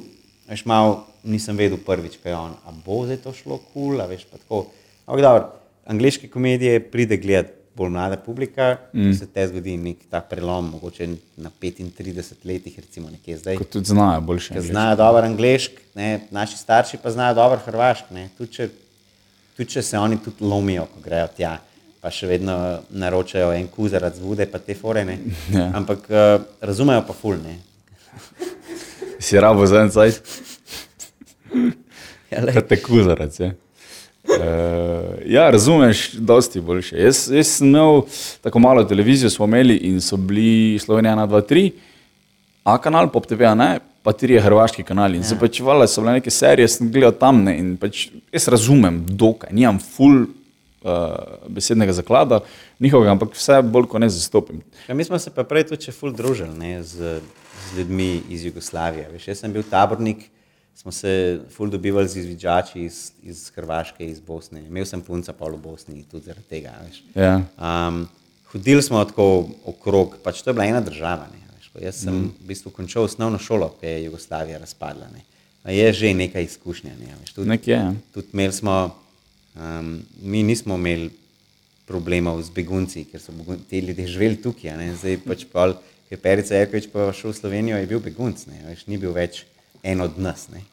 [0.50, 4.02] veš, mal, nisem vedel prvič, kaj je on, a bo zdaj to šlo kul, cool,
[4.02, 4.68] a veš pa tako.
[5.06, 5.50] Ampak dobro,
[5.86, 9.13] angliške komedije pride gledati bolj mlada publika, mm.
[9.13, 13.60] se te zgodi nek ta prelom, mogoče na 35 letih, recimo nekje zdaj.
[13.62, 14.54] Kot tudi znajo boljše.
[14.54, 14.72] Angleško.
[14.72, 15.78] znajo dobro angliški,
[16.32, 18.26] naši starši pa znajo dobro hrvaški.
[18.38, 18.70] Tudi če,
[19.58, 21.58] tudi če se oni tudi lomijo, ko grejo tja,
[22.02, 22.58] pa še vedno
[22.90, 25.20] naročajo en kuzarac vode, pa te forene.
[25.58, 25.72] Ja.
[25.78, 27.40] Ampak uh, razumejo pa ful.
[27.44, 27.60] Ne.
[29.20, 30.22] Si rabo za en cajt,
[32.32, 33.40] Ja, kaj te kuzarac.
[33.40, 33.54] Ja.
[34.28, 36.98] Uh, ja, razumeš, dosti boljše.
[37.00, 38.02] Jaz, jaz sem imel
[38.42, 41.72] tako malo televizijo, smo imeli in so bili Slovenija 1, 2, 3,
[42.68, 45.13] A kanal, Pop TV, ne, pa tri je hrvaški kanal.
[45.16, 45.30] In ja.
[45.30, 49.00] se pač valjda so bile neke serije, sem gledal tam ne, in pač jaz razumem,
[49.08, 52.42] dokaj, nimam full uh, besednega zaklada
[52.84, 54.60] njihovega, ampak vse bolj kot ne zastopim.
[54.90, 57.22] Ja, mi smo se pa prej tudi ful družili ne, z,
[57.70, 59.08] z ljudmi iz Jugoslavije.
[59.13, 60.28] Veš, jaz sem bil tabornik,
[60.78, 64.62] smo se ful dobivali z izviđači iz, iz Hrvaške, iz Bosne.
[64.62, 66.76] Imel sem punca pa v Bosni tudi zaradi tega.
[67.16, 67.42] Ja.
[67.58, 68.06] Um,
[68.52, 71.26] hodili smo tako okrog, pač to je bila ena država.
[71.34, 72.30] Ne, veš, jaz sem mm.
[72.44, 75.10] v bistvu končal osnovno šolo, ko je Jugoslavija razpadla.
[75.16, 75.26] Ne.
[75.74, 76.94] Je že nekaj izkušnja.
[77.00, 77.92] Ne, veš, tudi, Nekje, ja.
[78.13, 78.96] tudi imeli smo,
[79.56, 81.10] um, mi nismo imeli
[81.90, 83.34] problemov z begunci, ker so
[83.70, 84.78] ti ljudje živeli tukaj.
[84.78, 84.94] ne.
[84.96, 85.74] Zdaj pač pol,
[86.13, 89.46] je Perica Jerkovič pa šel v Slovenijo, je bil begunc, ne, veš, ni bil več
[89.88, 90.50] en od nas.
[90.54, 90.63] Ne.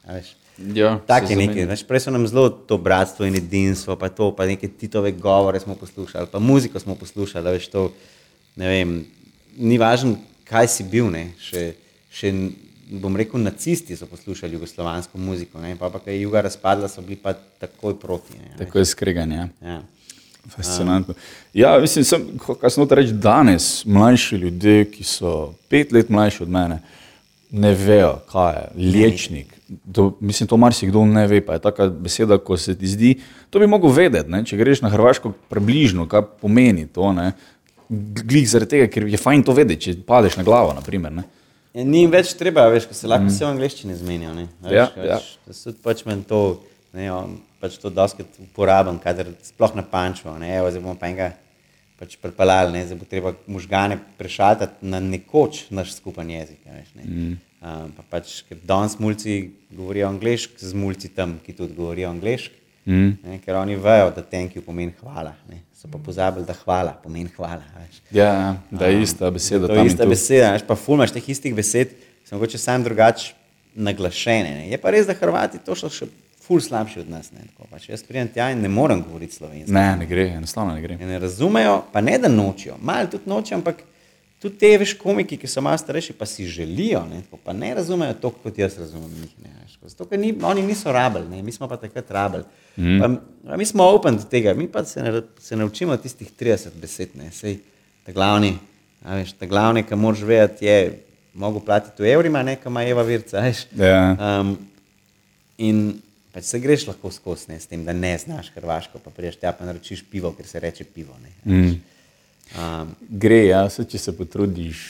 [0.75, 1.67] Ja, Tak se je nekaj.
[1.67, 5.61] Veš, prej so nam zelo to bratstvo in edinstvo, pa to, pa neke titove govore
[5.61, 7.57] smo poslušali, pa muziko smo poslušali.
[7.57, 7.89] Veš, to,
[8.57, 9.01] vem,
[9.57, 10.15] ni važno,
[10.47, 11.11] kaj si bil.
[11.11, 11.73] Ne, še,
[12.15, 12.31] še,
[13.03, 17.03] bom rekel, nacisti so poslušali jugoslovansko muziko, ne, pa pa ko je juga razpadla, so
[17.03, 18.39] bili pa takoj proti.
[18.39, 18.55] Ne.
[18.59, 19.37] Tako je skreganje.
[19.37, 19.49] Ja.
[19.63, 19.83] ja.
[20.49, 21.15] Fascinantno.
[21.55, 26.53] Ja, mislim, sem, kaj hotel reči, danes mlajši ljudje, ki so pet let mlajši od
[26.53, 26.83] mene,
[27.55, 29.55] ne vejo, kaj je liječnik.
[29.95, 33.15] To, mislim, to marsikdo ne ve, pa je taka beseda, ko se ti zdi,
[33.51, 34.43] to bi mogel vedeti, ne?
[34.45, 37.13] če greš na Hrvaško, približno, kaj pomeni to.
[37.17, 37.31] Ne?
[38.25, 40.75] Glih zaradi tega, ker je fajn to vedeti, če padeš na glavo.
[40.77, 41.25] Naprimer, ne?
[41.75, 44.35] Ja, ni več treba, veš, ko se lahko vse v angleščini zmenijo.
[44.35, 45.55] ne, Veš, Ja, veš, ja.
[45.65, 46.43] Tudi pač meni to,
[46.95, 51.11] ne, on, pač to doskrat uporabim, kadar sploh na pančo, ne, evo, zdaj bomo pa
[51.11, 51.33] enega
[52.05, 56.61] pač pripeljali, ne, zdaj bo treba možgane prešaltati na nekoč naš skupen jezik.
[56.69, 57.05] a Veš, ne.
[57.65, 62.61] um, pa pač, ker danes mulci govorijo angliško, z mulci tam, ki tudi govorijo angliško.
[62.85, 63.15] Mm.
[63.25, 65.33] Ne, ker oni vejo, da thank you pomeni hvala.
[65.49, 65.63] Ne.
[65.73, 67.65] So pa pozabili, da hvala pomeni hvala.
[67.79, 68.03] Veš.
[68.13, 69.71] Ja, da je ista beseda.
[69.71, 71.97] To tam je ista beseda, veš, pa fulmaš teh istih besed,
[72.29, 73.33] so mogoče sam drugače
[73.75, 74.53] naglašene.
[74.61, 74.69] Ne.
[74.69, 76.11] Je pa res, da Hrvati to še
[76.47, 77.33] ful slabši od nas.
[77.33, 77.47] Ne.
[77.53, 79.73] Tako Pač jaz pridem tja in ne morem govoriti slovensko.
[79.73, 80.99] Ne, ne gre, enostavno ne gre.
[81.01, 83.83] In ne razumejo, pa ne da nočijo, malo tudi nočijo, ampak
[84.43, 87.75] tudi te veš komiki, ki so malo starejši, pa si želijo, ne, tako pa ne
[87.75, 89.33] razumejo to, kot jaz razumem njih.
[89.45, 89.55] Ne,
[89.85, 89.89] tako.
[89.89, 92.45] Zato, ker ni, oni niso rabili, ne, mi smo pa takrat rabili.
[92.77, 93.01] Mm.
[93.01, 93.09] Pa,
[93.49, 97.09] pa mi smo open do tega, mi pa se, ne, se naučimo tistih 30 besed,
[97.15, 97.59] ne, sej
[98.07, 98.57] ta glavni,
[99.05, 101.01] a veš, ta glavni, ki moraš vedeti, je,
[101.35, 103.67] mogo platiti v evrima, ne, kam ima Eva Virca, veš.
[103.77, 104.17] Ja.
[104.41, 104.57] Um,
[105.59, 106.01] in
[106.35, 109.55] pač se greš lahko skozi ne, s tem, da ne znaš hrvaško, pa priješ tja
[109.55, 111.15] pa naročiš pivo, ker se reče pivo.
[111.23, 111.73] Ne, mm.
[112.59, 114.85] um, Gre, ja, se, če se potrudiš,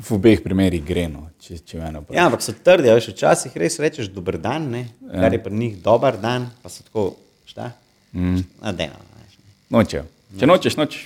[0.00, 1.06] v obeh primerih gre.
[1.10, 4.70] No, če, če eno ja, ampak so trdi, a veš, včasih res rečeš dober dan,
[4.72, 5.24] ne, ja.
[5.24, 7.06] kar je pri njih dober dan, pa so tako,
[7.48, 7.72] šta?
[8.12, 8.44] Mm.
[8.60, 9.54] A, dejno, veš, ne.
[9.76, 10.06] Nočejo.
[10.40, 11.04] Če nočeš, nočeš.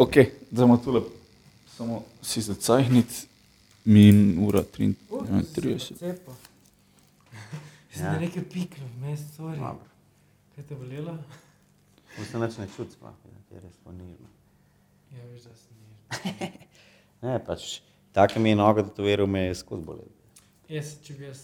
[0.00, 0.20] Ok,
[0.52, 1.02] zdaj tule,
[1.76, 3.26] samo si zacajhniti,
[3.88, 6.49] min ura 33.
[7.94, 8.30] Zdaj Ja.
[8.36, 8.42] ja.
[8.52, 9.58] pikne, vmes, sorry.
[9.58, 9.86] Dobro.
[10.54, 11.16] Kaj te bolelo?
[12.16, 13.14] To se nič ne čuti, sploh,
[13.50, 14.28] da je res ponirno.
[15.12, 16.50] Ja, veš, da sem nir.
[17.22, 17.82] Ne, pač,
[18.16, 20.14] tako mi je noga tetoviral, me je skozi bolelo.
[20.72, 21.42] Jaz, če bi jaz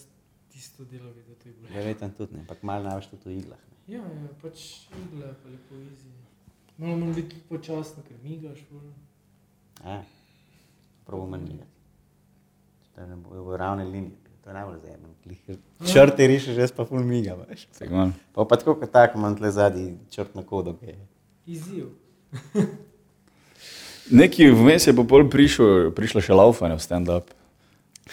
[0.49, 1.75] tisto delal, bi to tudi bolelo.
[1.75, 3.59] Verjetno tudi ne, ampak malo največ tudi v iglah.
[3.69, 3.77] Ne.
[3.93, 4.63] Ja, ja, pač
[4.97, 6.09] igle, pa lepo izi.
[6.77, 8.63] Malo mora biti tudi počasno, ker migaš.
[9.83, 9.99] Ja,
[11.05, 11.59] prav manj.
[12.95, 15.91] To je ne bo v ravni liniji, to je najbolj zemljo.
[15.93, 17.65] Črte rišeš, jaz pa ful miga, veš.
[17.75, 18.13] Sigurno.
[18.31, 20.95] Pa, pa tako kot tako, imam tle zadnji črtno kodo, ki je.
[21.45, 21.89] Izziv.
[24.23, 27.33] Neki vmes je pa pol prišel, prišlo še laufanje v stand-up.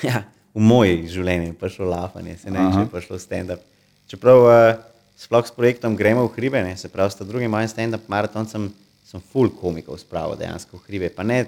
[0.03, 2.83] Ja, v moji življenju je prišlo lafanje, se ne vem, če Aha.
[2.83, 3.63] je prišlo stand-up.
[4.11, 4.83] Čeprav uh,
[5.15, 8.67] sploh s projektom Gremo v hribe, ne, se pravi, sta drugi moj stand-up maraton, sem,
[9.07, 11.15] sem full komikov spravil dejansko v hribe.
[11.15, 11.45] Pa ne,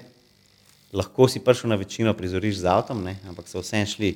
[0.95, 4.15] lahko si prišel na večino prizorišč z avtom, ne, ampak so vsem šli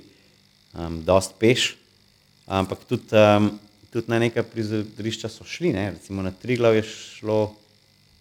[0.73, 1.75] um, dost peš.
[2.47, 3.51] Ampak tudi, um,
[3.93, 7.55] tudi na neka prizorišča so šli, ne, recimo na Triglav je šlo.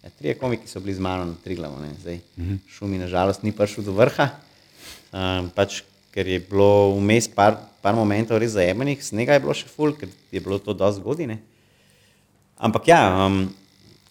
[0.01, 2.57] Ja, trije komiki so bili z mano na Triglavu, ne, zdaj mm -hmm.
[2.67, 4.29] šumi nažalost ni prišel do vrha.
[5.11, 9.67] Um, pač, ker je bilo vmes par, par momentov res zajemenih, snega je bilo še
[9.67, 11.37] ful, ker je bilo to dosti godine.
[12.57, 13.53] Ampak ja, um,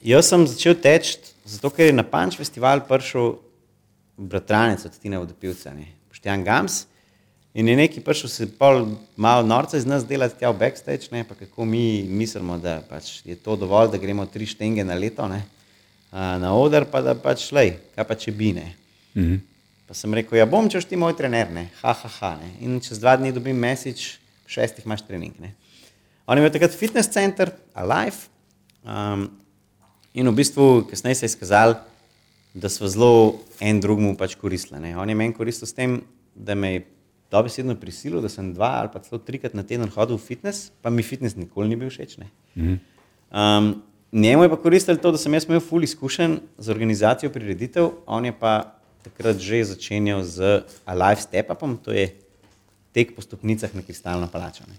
[0.03, 3.39] jaz sem začel teči, zato ker je na Punch festival prišel
[4.17, 5.73] bratranec od Tina Vodopilca,
[6.09, 6.90] Poštjan Gams.
[7.55, 8.85] In je neki prišel se pol
[9.17, 13.25] malo norca iz nas delati tja v backstage, ne, pa kako mi mislimo, da pač
[13.27, 15.43] je to dovolj, da gremo tri štenge na leto ne,
[16.13, 18.69] a, na oder, pa da pač lej, kaj pa če bi ne.
[19.17, 19.41] Mhm.
[19.91, 22.53] Pa sem rekel, ja bom, če boš ti moj trener, ne, ha, ha, ha, ne.
[22.63, 25.51] In čez dva dni dobim mesič, šestih imaš trening, ne.
[26.31, 28.31] On je imel takrat fitness center, Alive,
[28.87, 29.27] um,
[30.15, 31.81] in v bistvu kasneje se je izkazalo,
[32.55, 34.79] da smo zelo en drugemu pač koristili.
[34.81, 34.95] ne.
[34.99, 36.01] On je meni koristil s tem,
[36.35, 36.87] da me je
[37.31, 40.91] dobesedno prisilil, da sem dva ali pa celo trikrat na teden hodil v fitness, pa
[40.91, 42.19] mi fitness nikoli ni bil všeč.
[42.19, 42.29] ne.
[43.31, 47.91] Um, njemu je pa koristilo to, da sem jaz imel ful izkušenj z organizacijo prireditev,
[48.07, 52.11] on je pa takrat že začenjal z Alive Step-upom, to je
[52.93, 54.67] tek po stopnicah na kristalno palačo.
[54.69, 54.75] Ne.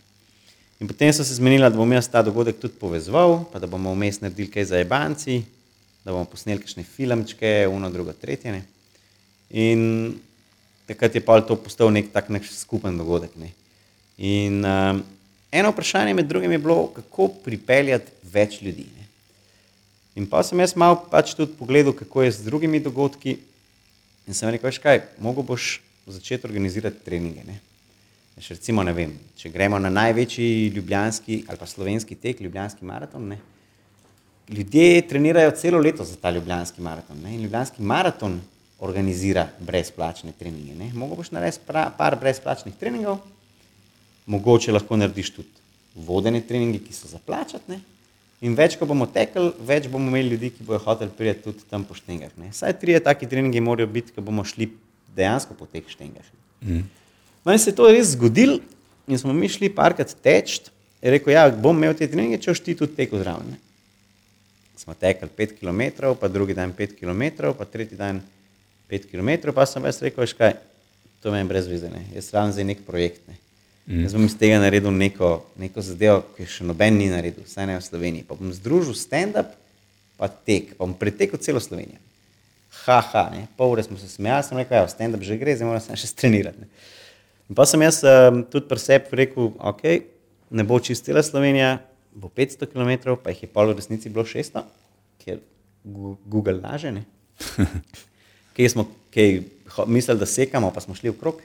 [0.81, 3.93] In potem so se zmenili, da bom jaz ta dogodek tudi povezoval, pa da bomo
[3.93, 5.43] vmes naredili kaj za ebanci,
[6.03, 8.51] da bomo posneli kakšne filmčke, uno, drugo, tretje.
[8.51, 8.63] Ne.
[9.49, 9.81] In
[10.91, 13.31] takrat je pa to postal nek tak naš skupen dogodek.
[13.39, 13.53] Ne.
[14.19, 15.03] In um,
[15.51, 18.85] eno vprašanje med drugim je bilo, kako pripeljati več ljudi.
[18.97, 19.07] Ne.
[20.19, 23.37] In pa sem jaz malo pač tudi pogledal, kako je z drugimi dogodki.
[24.27, 25.79] In sem rekel, veš kaj, mogo boš
[26.11, 27.45] začeti organizirati treninge.
[27.47, 27.59] Ne.
[28.35, 33.31] Veš, recimo, ne vem, če gremo na največji ljubljanski ali pa slovenski tek, ljubljanski maraton.
[33.31, 33.39] Ne.
[34.51, 37.19] Ljudje trenirajo celo leto za ta ljubljanski maraton.
[37.23, 37.35] Ne.
[37.35, 38.41] In ljubljanski maraton
[38.81, 40.73] organizira brezplačne treninge.
[40.75, 40.89] Ne.
[40.93, 43.19] Mogo boš narediti pra- par brezplačnih treningov,
[44.25, 45.49] mogoče lahko narediš tudi
[45.95, 47.71] vodene treninge, ki so za plačati.
[47.71, 47.81] Ne?
[48.41, 51.85] In več, ko bomo tekli, več bomo imeli ljudi, ki bodo hoteli priti tudi tam
[51.85, 52.33] po štengah.
[52.41, 52.49] Ne?
[52.53, 54.71] Saj trije taki treningi morajo biti, ko bomo šli
[55.15, 56.25] dejansko po teh štengah.
[56.65, 56.87] Mm.
[57.45, 58.59] No in se je to res zgodilo,
[59.07, 60.61] in smo mi šli parkrat teč.
[61.01, 63.53] Je rekel, ja, bom imel te treninge, če boš ti tudi tekel zraven.
[63.53, 63.57] ne."
[64.77, 68.40] Smo tekli 5 km, pa drugi dan 5 km, pa tretji dan 5 km,
[69.55, 70.57] pa sem jaz rekel, kaj,
[71.23, 72.03] to meni brez veze, ne.
[72.15, 73.21] jaz rabim zdaj nek projekt.
[73.29, 73.37] Ne.
[73.87, 74.03] Mm.
[74.05, 77.77] Jaz bom iz tega naredil neko, neko zadevo, ki še noben ni naredil, vsaj ne
[77.79, 78.27] v Sloveniji.
[78.29, 79.53] Pa bom združil stand-up,
[80.19, 81.99] pa tek, pa bom pretekel celo Slovenijo.
[82.85, 83.45] Ha, ha, ne.
[83.57, 86.11] pol ure smo se smejali, sem rekel, ja, stand-up že gre, zdaj moram se še
[86.11, 86.65] strenirati.
[86.65, 86.69] Ne.
[87.51, 89.83] In pa sem jaz um, tudi pri sebi rekel, ok,
[90.55, 91.79] ne bo čistila Slovenija,
[92.15, 94.63] bo 500 km, pa jih je pol v resnici bilo 600,
[95.23, 95.41] ker
[95.83, 96.93] Google laže.
[98.55, 99.41] Kaj smo kaj,
[99.87, 101.41] mislili, da sekamo, pa smo šli v krog.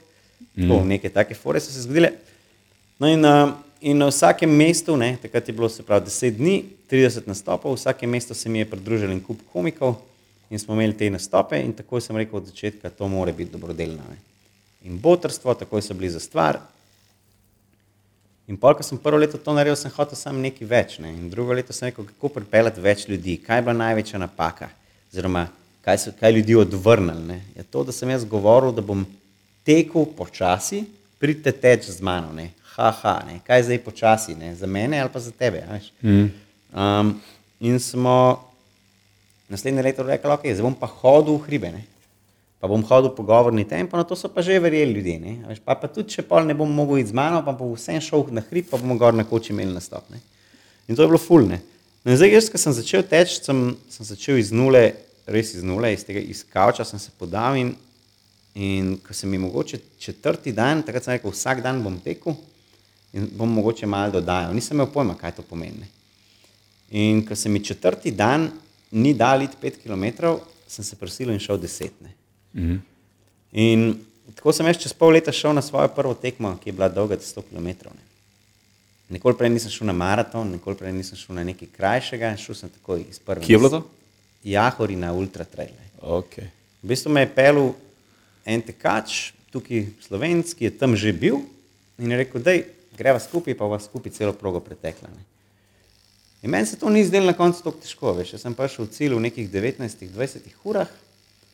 [0.55, 2.11] Tako, neke take fore so se zgodile.
[2.99, 3.49] No in, uh,
[3.81, 7.77] in na vsakem mestu, ne, takrat je bilo se pravi 10 dni, 30 nastopov, v
[7.77, 9.95] vsakem mestu se mi je pridružil en kup komikov
[10.49, 14.01] in smo imeli te nastope in takoj sem rekel od začetka, to mora biti dobrodelno.
[14.09, 14.17] Ne.
[14.89, 16.59] In botrstvo, takoj so bili za stvar.
[18.47, 20.97] In pol, ko sem prvo leto to naredil, sem hotel samo nekaj več.
[21.03, 21.11] Ne.
[21.11, 24.69] In drugo leto sem rekel, kako pripeljati več ljudi, kaj je bila največja napaka,
[25.11, 25.49] oziroma
[25.87, 27.23] kaj so kaj ljudi odvrnili.
[27.27, 27.39] Ne.
[27.55, 29.05] Je to, da sem jaz govoril, da bom
[29.63, 30.83] tekel počasi,
[31.19, 32.33] pridite teč z mano.
[32.35, 32.51] Ne.
[32.75, 33.39] Ha, ha, ne.
[33.47, 34.51] kaj zdaj počasi, ne.
[34.55, 35.63] za mene ali pa za tebe.
[36.03, 36.27] Mm.
[36.75, 37.13] Um,
[37.59, 38.43] in smo
[39.49, 41.71] naslednje leto rekli, ok, zdaj bom pa hodil v hribe.
[41.71, 41.87] Ne
[42.59, 45.37] pa bom hodil pogovorni tempo, na to so pa že verjeli ljudje.
[45.47, 48.01] Veš, pa, pa tudi, če pol ne bom mogel iti z mano, pa bom vsem
[48.01, 50.09] šel na hrib, pa bomo gor na koči imeli nastop.
[50.09, 50.21] Ne?
[50.89, 51.61] In to je bilo fulne.
[52.01, 54.95] No, zdaj, jaz, ko sem začel teči, sem, sem začel iz nule,
[55.27, 57.73] res iz nule, iz tega izkavča sem se podal in,
[58.55, 62.35] in ko sem mi mogoče četrti dan, takrat sem rekel, vsak dan bom tekel
[63.13, 64.53] in bom mogoče malo dodajal.
[64.55, 65.87] Nisem imel pojma, kaj to pomeni.
[66.91, 68.49] In ko se mi četrti dan
[68.91, 70.33] ni dal iti pet km,
[70.67, 72.13] sem se prosil in šel desetne.
[72.57, 72.79] -hmm.
[73.51, 73.95] In
[74.35, 77.17] tako sem jaz čez pol leta šel na svojo prvo tekmo, ki je bila dolga
[77.17, 77.67] 100 km.
[77.67, 78.03] Ne.
[79.09, 82.69] Nikoli prej nisem šel na maraton, nikoli prej nisem šel na nekaj krajšega, šel sem
[82.69, 83.45] takoj iz prvega.
[83.45, 83.83] Kje je bilo to?
[84.51, 85.75] Jahori na ultra trail.
[86.01, 86.47] Okay.
[86.83, 87.61] V bistvu me je pel
[88.47, 91.41] en tekač, tukaj slovenski, ki je tam že bil
[91.97, 92.53] in je rekel, da
[92.97, 95.09] greva skupaj, pa vas skupaj celo progo pretekla.
[95.09, 95.23] Ne.
[96.45, 98.93] In meni se to ni zdelo na koncu tako težko, veš, jaz sem prišel v
[98.93, 100.91] cilj v nekih 19-20 urah,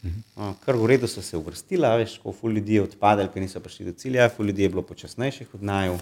[0.03, 3.61] Uh, kar v redu so se uvrstili, veš, ko fu ljudi je odpadali, ker niso
[3.63, 5.95] prišli do cilja, fu ljudi je bilo počasnejših od naju.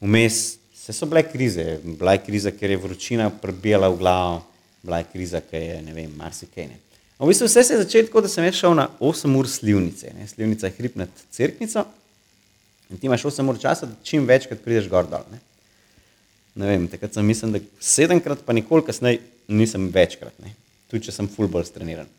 [0.00, 4.44] Vmes se so bile krize, bila je kriza, ker je vročina prebijala v glavo,
[4.84, 6.78] bila je kriza, ker je ne vem, marsikaj ne.
[7.18, 10.10] V bistvu vse se je začelo tako, da sem šel na 8 ur slivnice.
[10.18, 10.26] Ne?
[10.28, 11.86] Slivnica je hrib nad crknico
[12.90, 15.24] in ti imaš 8 ur časa, da čim večkrat prideš gor dol.
[15.32, 15.40] Ne?
[16.54, 20.52] ne vem, takrat sem mislil, da sedemkrat, pa nikoli kasneje nisem večkrat, ne?
[20.90, 22.10] tudi če sem full bolj streniran.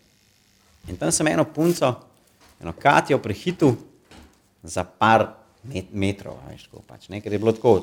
[0.89, 1.91] In tam sem eno punco,
[2.61, 3.75] eno Katijo prehitil
[4.63, 5.29] za par
[5.63, 6.37] met, metrov.
[6.49, 7.77] Veš, tako, pač, ne, ker je bilo tako,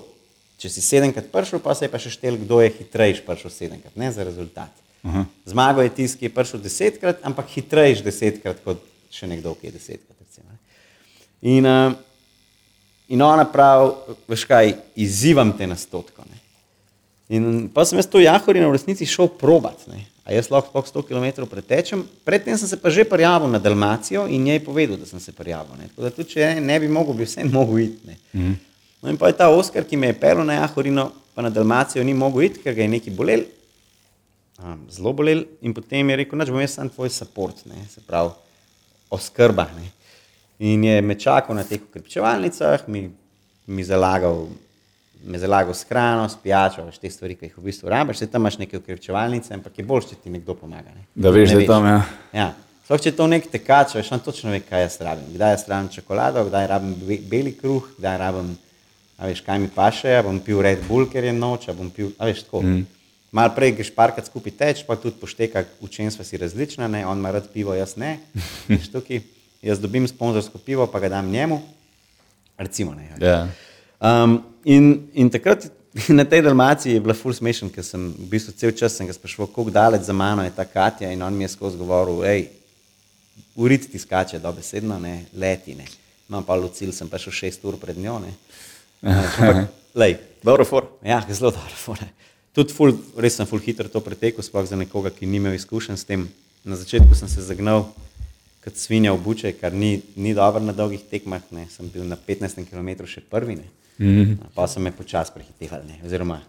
[0.62, 3.96] če si sedemkrat prišel, pa se je pa še štel, kdo je hitrejši prišel sedemkrat,
[3.98, 4.70] ne za rezultat.
[5.03, 5.25] Aha.
[5.51, 9.75] Zmago je tisti, ki je prišel desetkrat, ampak hitrejši desetkrat kot še nekdo, ki je
[9.75, 10.14] desetkrat.
[10.22, 10.55] Recimo,
[11.42, 11.96] in, uh,
[13.11, 14.70] in ona pravi, veš kaj,
[15.03, 16.22] izzivam te na stotko.
[16.31, 16.38] Ne.
[17.33, 19.83] In pa sem jaz to jahorino v resnici šel probat.
[19.90, 20.07] Ne.
[20.22, 22.05] A jaz lahko 100 km pretečem.
[22.22, 25.75] Predtem sem se pa že prijavil na Dalmacijo in njej povedal, da sem se prijavil.
[25.81, 25.90] Ne.
[25.90, 28.14] Tako da tudi, če ne bi mogel, bi vse mogel iti.
[28.38, 28.55] Mm.
[29.03, 32.05] No in pa je ta Oskar, ki me je pel na Jahorino, pa na Dalmacijo
[32.05, 33.45] ni mogel iti, ker ga je neki bolel,
[34.62, 35.45] um, zelo bolel.
[35.67, 37.83] In potem je rekel, da bom jaz sam tvoj support, ne.
[37.91, 38.31] se pravi,
[39.11, 39.67] oskrba.
[39.77, 39.91] Ne.
[40.62, 43.09] In je me čakal na teh ukrepčevalnicah, mi,
[43.67, 44.47] mi zalagal
[45.25, 48.43] me zalagal s hrano, s pijačo, te stvari, ki jih v bistvu rabiš, se tam
[48.43, 50.91] imaš neke ukrepčevalnice, ampak je bolj, če ti nekdo pomaga.
[50.95, 51.07] Ne.
[51.15, 51.87] Da veš, da je tam.
[51.87, 52.01] Ja.
[52.35, 52.49] Ja.
[52.83, 55.29] Sploh če to nek tekač, veš, on točno ve, kaj jaz rabim.
[55.37, 56.97] Kdaj jaz rabim čokolado, kdaj rabim
[57.31, 58.51] beli kruh, kdaj rabim,
[59.23, 61.87] a veš, kaj mi paše, a bom pil Red Bull, ker je noč, a bom
[61.95, 62.65] pil, a veš, tako.
[62.67, 62.83] Mm.
[63.33, 67.05] Mal prej greš parkrat skupaj teč, pa tudi pošteka, v čem sva si različna, ne,
[67.07, 68.19] on ima rad pivo, jaz ne.
[68.73, 69.23] Veš, tukaj,
[69.63, 71.63] jaz dobim sponzorsko pivo, pa ga dam njemu,
[72.59, 73.07] recimo ne.
[73.23, 73.55] Yeah.
[74.03, 75.71] Um, in, in takrat
[76.19, 79.71] na tej Dalmaciji je bila full smešen, ker sem v bistvu cel čas sprašval, kako
[79.71, 82.49] daleč za mano je ta Katja in on mi je skozi govoril, hej,
[83.57, 85.87] uriti ti skače, dobesedno, ne, leti, ne.
[86.29, 88.33] Imam pa lucil, sem pa šel šest ur pred njo, ne.
[90.01, 90.17] Lej.
[90.43, 90.88] Dobro for.
[91.07, 91.99] Ja, zelo dobro for.
[92.53, 95.97] Tudi ful, res sem full hitro to pretekel, sploh za nekoga, ki ni imel izkušenj
[95.97, 96.27] s tem.
[96.65, 97.87] Na začetku sem se zagnal
[98.62, 101.67] kot svinja v buče, kar ni, ni dobro na dolgih tekmah, ne.
[101.73, 103.69] Sem bil na 15 km še prvi, ne.
[104.03, 104.37] -hmm.
[104.55, 106.41] Pa so me počasi prehitevali, oziroma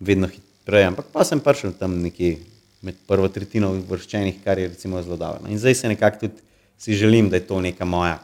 [0.00, 0.86] vedno hitreje.
[0.86, 2.38] Ampak pa sem prišel tam nekje
[2.82, 5.48] med prvo tretjino vrščenih, kar je recimo zelo dobro.
[5.48, 6.42] In zdaj se nekako tudi
[6.78, 8.18] si želim, da je to neka moja.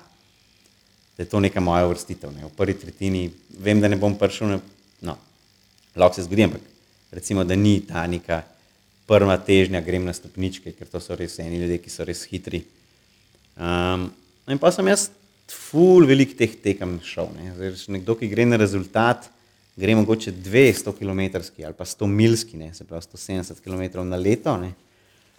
[1.18, 2.31] Da je to neka moja vrstitev.
[2.31, 2.46] Ne.
[2.46, 3.24] V prvi tretjini
[3.59, 4.61] vem, da ne bom prišel, na,
[5.02, 5.16] no,
[5.98, 6.62] lahko se zgodi, ampak
[7.11, 8.44] recimo, da ni ta neka
[9.09, 12.62] prva težnja, grem na stopničke, ker to so res eni ljudje, ki so res hitri.
[13.59, 14.12] Um,
[14.46, 15.09] in pa sem jaz
[15.50, 17.33] ful velik teh tekem šel.
[17.35, 17.50] Ne.
[17.57, 19.26] Zdaj, nekdo, ki gre na rezultat,
[19.78, 21.24] gre mogoče 200 km
[21.66, 24.54] ali pa 100 milski, ne, se pravi 170 km na leto.
[24.61, 24.74] Ne.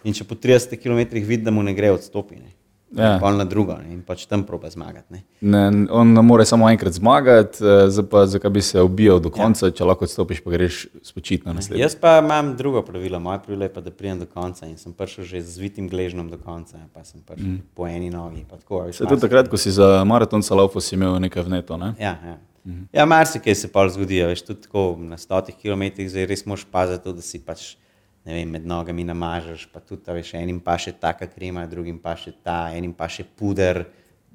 [0.04, 2.36] In če po 30 km vidi, da mu ne gre odstopi.
[2.36, 2.52] Ne.
[2.96, 3.18] Ja.
[3.22, 5.14] pol na drugo ne, in pač tam proba zmagati.
[5.14, 5.20] Ne.
[5.40, 9.68] Ne, on ne more samo enkrat zmagati, eh, pa zakaj bi se ubijal do konca,
[9.70, 9.74] ja.
[9.78, 11.84] če lahko odstopiš, pa greš spočiti na naslednji.
[11.84, 14.92] Jaz pa imam drugo pravilo, moje pravilo je pa, da pridem do konca in sem
[14.92, 17.60] prišel že z vitim gležnom do konca, pa sem prišel mm.
[17.78, 18.42] po eni nogi.
[18.50, 21.94] Tako, Se tudi takrat, ko si za maraton salafo si imel nekaj vneto, ne?
[21.98, 22.38] Ja, ja.
[22.66, 22.82] Mhm.
[22.92, 27.14] ja marsikaj se pa zgodi, veš, tudi tako na stotih kilometrih, zdaj res moraš paziti,
[27.14, 27.76] da si pač
[28.24, 32.32] vem, med nogami namažeš, pa tudi veš, enim pa še taka krema, drugim pa še
[32.44, 33.84] ta, enim pa še puder,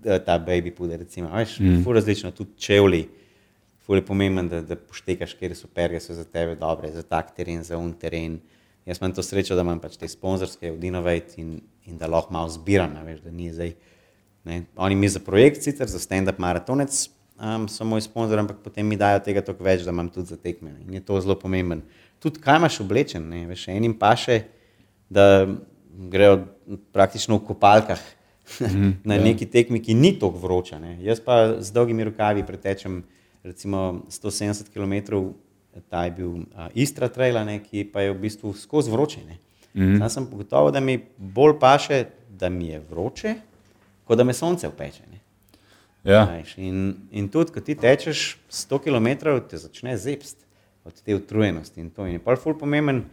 [0.04, 1.86] eh, ta baby puder, recimo, veš, mm.
[1.86, 3.06] različno, tudi čevlji.
[3.86, 7.36] Ful je pomemben, da, da poštekaš, kje so perge, so za tebe dobre, za tak
[7.38, 8.40] teren, za un teren.
[8.86, 12.34] Jaz imam to srečo, da imam pač te sponzorske od Innovate in, in da lahko
[12.34, 13.76] malo zbiram, veš, da ni zdaj.
[14.46, 14.64] Ne.
[14.78, 16.98] Oni mi za projekt, sicer za stand-up maratonec,
[17.38, 20.38] um, so moj sponzor, ampak potem mi dajo tega toliko več, da imam tudi za
[20.38, 20.74] tekme.
[20.86, 21.82] In je to zelo pomemben.
[22.26, 23.44] Tudi kaj imaš oblečen, ne?
[23.46, 24.40] veš, enim pa še,
[25.14, 25.46] da
[26.10, 26.40] grejo
[26.96, 28.02] praktično v kopalkah
[29.10, 30.80] na neki tekmi, ki ni tako vroča.
[30.82, 30.98] Ne?
[31.06, 33.04] Jaz pa z dolgimi rokavi pretečem
[33.46, 35.22] recimo 170 km,
[35.90, 39.22] ta je bil uh, Istra Trail, ne, ki pa je v bistvu skozi vroče.
[39.28, 39.38] ne.
[39.76, 43.36] Zdaj sem gotovo, da mi bolj paše, da mi je vroče,
[44.08, 45.04] kot da me sonce upeče.
[45.12, 45.20] Ne.
[46.04, 46.24] Ja.
[46.32, 49.08] Veš, In, in tudi, ko ti tečeš 100 km,
[49.50, 50.46] te začne zepst
[50.86, 51.82] od te utrujenosti.
[51.82, 52.06] In, to.
[52.06, 53.04] in je pa ful pomemben,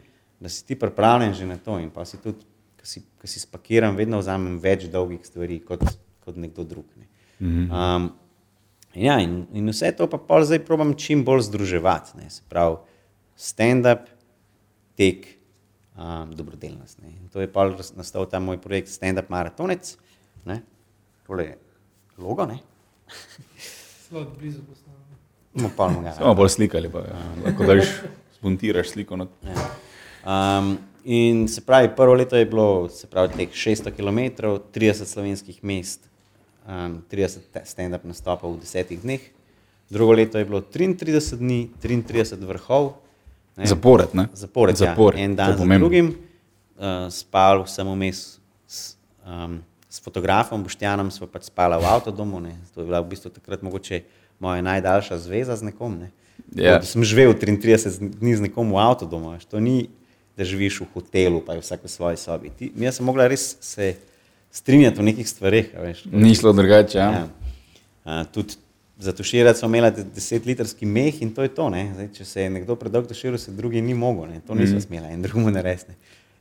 [0.40, 1.78] da si ti pripravljen že na to.
[1.80, 2.44] In pa si tudi,
[2.78, 5.84] ko si, ko si spakiram, vedno vzamem več dolgih stvari kot,
[6.24, 6.86] kot nekdo drug.
[6.96, 7.08] Ne.
[7.42, 8.10] Um,
[8.94, 12.18] ja, in, in vse to pa pol zdaj probam čim bolj združevati.
[12.20, 12.30] Ne.
[12.30, 12.78] Se pravi,
[13.38, 14.10] stand-up,
[14.98, 15.26] tek,
[15.96, 17.00] um, dobrodelnost.
[17.02, 17.16] Ne.
[17.16, 19.96] In to je pa nastal ta moj projekt Stand-up Maratonec.
[20.46, 20.60] Ne.
[21.26, 21.58] Tole je
[22.18, 22.60] logo, ne.
[24.08, 25.01] Zelo blizu postavljeno.
[25.54, 26.12] Bomo pa ga.
[26.16, 27.18] Samo bolj slikali, pa ja.
[27.44, 27.90] lahko daš,
[28.40, 29.16] zmontiraš sliko.
[29.16, 29.26] No.
[30.24, 34.18] Um, in se pravi, prvo leto je bilo pravi, teh 600 km,
[34.72, 36.08] 30 slovenskih mest,
[36.66, 39.20] um, 30 te- stand-up nastopov v desetih dneh.
[39.92, 42.94] Drugo leto je bilo 33 dni, 33 vrhov.
[43.56, 43.66] ne.
[43.66, 44.28] Zapored, ne?
[44.32, 46.16] Zapored, Zapored, Ja, en dan za drugim.
[46.80, 48.40] Uh, spal sem vmes
[49.26, 52.40] um, s fotografom Boštjanom, smo pač spala v avtodomu.
[52.40, 52.56] Ne.
[52.72, 54.00] To je bila v bistvu takrat mogoče
[54.42, 55.98] moja najdaljša zveza z nekom.
[56.02, 56.10] Ne.
[56.52, 56.78] Ja.
[56.78, 59.32] Da sem živel 33 dni z nekom v avtodomu.
[59.36, 59.46] veš.
[59.48, 59.86] To ni,
[60.36, 62.50] da živiš v hotelu, pa je vsak v svoji sobi.
[62.50, 63.94] Ti, mi sem mogla res se
[64.50, 65.70] strinjati v nekih stvareh.
[65.76, 66.04] a veš.
[66.10, 66.98] Ni šlo drugače.
[66.98, 67.10] Ja.
[67.12, 67.24] Ja.
[68.02, 68.58] Uh, tudi
[68.98, 71.70] za tuširati smo imeli 10-litrski meh in to je to.
[71.70, 71.92] ne.
[71.94, 74.26] Zdaj, če se je nekdo predolgo tuširal, se drugi ni mogel.
[74.30, 74.42] Ne.
[74.46, 74.86] To nismo mm.
[74.86, 75.94] smeli en drugemu narediti.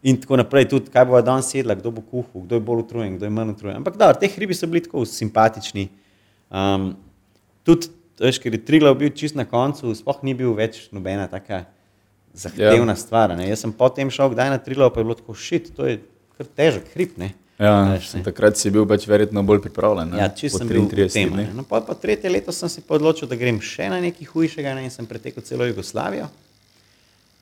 [0.03, 3.15] In tako naprej, tudi kaj bo danes jedla, kdo bo kuhal, kdo je bolj utrujen,
[3.17, 3.77] kdo je manj utrujen.
[3.77, 5.87] Ampak da, te hribi so bili tako simpatični.
[6.49, 6.95] Um,
[7.67, 11.65] tudi, veš, ker je Triglav bil čist na koncu, sploh ni bil več nobena taka
[12.34, 13.00] zahtevna ja.
[13.00, 13.36] stvar.
[13.38, 13.50] Ne.
[13.50, 16.00] Jaz sem potem šel, kdaj na Triglav, pa je bilo tako šit, to je
[16.38, 17.17] kar težek hrib.
[17.21, 17.34] Ne.
[17.62, 20.15] Ja, Veš, takrat si bil pač verjetno bolj pripravljen.
[20.15, 21.30] ne, Ja, po sem bil v 33 tem.
[21.30, 21.52] dneh.
[21.52, 21.62] ne.
[21.62, 24.88] No, pa, pa tretje leto sem se odločil, da grem še na nekaj hujšega ne,
[24.89, 26.26] in sem pretekel celo Jugoslavijo.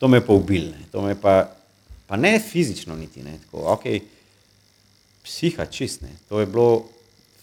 [0.04, 0.84] To me je pa ubil, ne.
[0.92, 1.48] to me pa,
[2.08, 3.86] pa ne fizično niti, ne, tako, ok,
[5.24, 6.12] psiha čist, ne.
[6.28, 6.90] to je bilo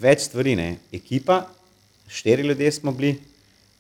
[0.01, 0.77] več stvari, ne.
[0.93, 1.47] ekipa,
[2.09, 3.19] štiri ljudje smo bili,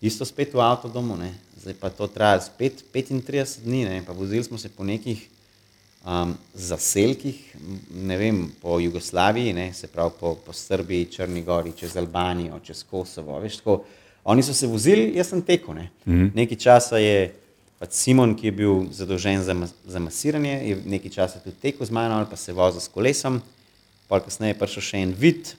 [0.01, 1.35] isto spet v avtodomu, ne.
[1.57, 4.03] zdaj pa to traja spet 35 dni, ne.
[4.07, 5.29] pa vozili smo se po nekih
[6.07, 7.57] um, zaselkih,
[7.95, 12.85] ne vem, po Jugoslaviji, ne, se pravi po, po Srbiji, Črni Gori, čez Albanijo, čez
[12.91, 13.41] Kosovo.
[13.41, 13.83] Veš, tako,
[14.25, 15.75] oni so se vozili, jaz sem tekel.
[15.75, 15.91] Ne.
[16.07, 16.31] Mm -hmm.
[16.35, 17.35] Nekaj časa je
[17.79, 21.87] pač Simon, ki je bil zadolžen za, mas- za masiranje, je nekaj časa tudi tekel
[21.87, 23.41] z mano ali pa se vozil s kolesom.
[24.09, 25.55] Pol kasneje je prišel še en vid,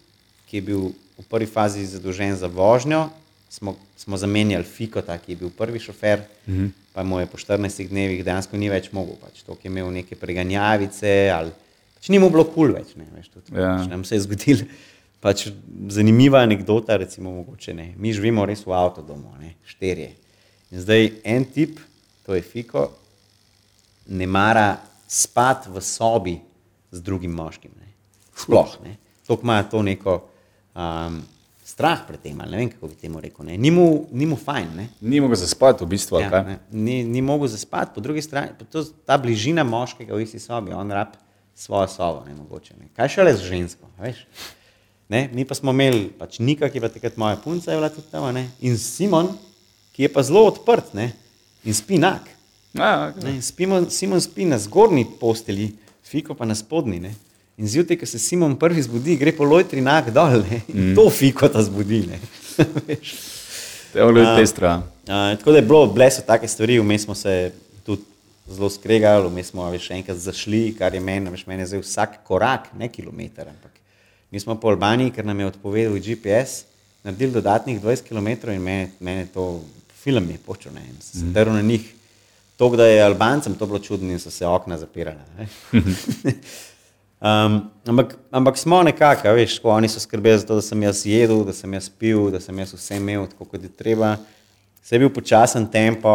[0.48, 0.82] ki je bil
[1.18, 3.10] v prvi fazi zadolžen za vožnjo.
[3.50, 6.70] Smo, smo zamenjali Fikota, ki je bil prvi šofer, mm -hmm.
[6.94, 9.16] pa mu je po 14 dnevih dejansko ni več mogel.
[9.16, 11.52] Pač, to, ki je imel neke preganjavice, ali
[11.96, 12.96] pač ni mu bilo kul cool več.
[12.96, 13.78] Ne, veš, tudi, Ja.
[13.78, 14.68] pač nam se je zgodilo.
[15.20, 15.48] Pač
[15.90, 17.94] zanimiva anekdota, recimo, mogoče ne.
[17.98, 20.12] Mi živimo res v avtodomu, ne, štirje.
[20.72, 21.80] In zdaj en tip,
[22.26, 22.92] to je Fiko,
[24.08, 26.40] ne mara spati v sobi
[26.92, 27.72] z drugim moškim.
[27.80, 27.88] Ne.
[28.36, 28.98] Sploh ne.
[29.28, 30.30] Tok ima to neko
[30.78, 31.22] um,
[31.66, 33.46] strah pred tem, ali ne vem, kako bi temu rekel.
[33.46, 33.58] Ne.
[33.58, 34.70] Ni, mu, ni mu fajn.
[34.78, 34.88] Ne.
[35.02, 36.22] Ni mogel zaspati, v bistvu.
[36.22, 40.24] Ja, ne, ni, ni mogel zaspati, po drugi strani pa to, ta bližina moškega v
[40.24, 41.18] isti sobi, on rab
[41.58, 42.78] svojo sobo, ne mogoče.
[42.80, 42.92] Ne.
[42.96, 44.24] Kaj šele z žensko, a veš?
[45.10, 47.90] Ne, mi pa smo imeli, pač Nika, ki je bila takrat moja punca, je bila
[47.92, 49.32] tudi tam, ne, in Simon,
[49.96, 51.14] ki je pa zelo odprt ne,
[51.64, 52.28] in spi nak.
[52.76, 53.24] Ja, okay.
[53.24, 55.72] Ne, spimo, Simon spi na zgornji posteli,
[56.08, 57.02] Fiko pa na spodnji.
[57.04, 57.12] Ne.
[57.58, 60.96] In zjutraj, ko se Simon prvi zbudi, gre po lojtri nak dol ne, in mm.
[60.96, 62.04] to Fiko ta zbudi.
[62.08, 62.20] ne.
[62.88, 63.16] Veš.
[63.94, 64.76] Te je pestra.
[65.08, 67.52] Uh, tako da je bilo, bile so take stvari, vmes smo se
[67.86, 68.04] tudi
[68.52, 72.20] zelo skregali, vmes smo veš, enkrat zašli, kar je meni, veš, meni je zdaj vsak
[72.28, 73.78] korak, ne kilometer, ampak
[74.32, 76.66] Mi smo po Albaniji, ker nam je odpovedal GPS,
[77.04, 79.62] naredili dodatnih 20 km in mene, mene to
[80.04, 81.94] film je počel, ne, in sem se drl na njih.
[82.58, 85.24] To, da je Albancem to bilo čudno in so se okna zapirala.
[87.18, 91.06] Um, ampak, ampak smo nekako, veš, ko oni so skrbeli za to, da sem jaz
[91.06, 94.16] jedel, da sem jaz pil, da sem jaz vse imel tako, kot je treba.
[94.86, 96.14] Se je bil počasen tempo,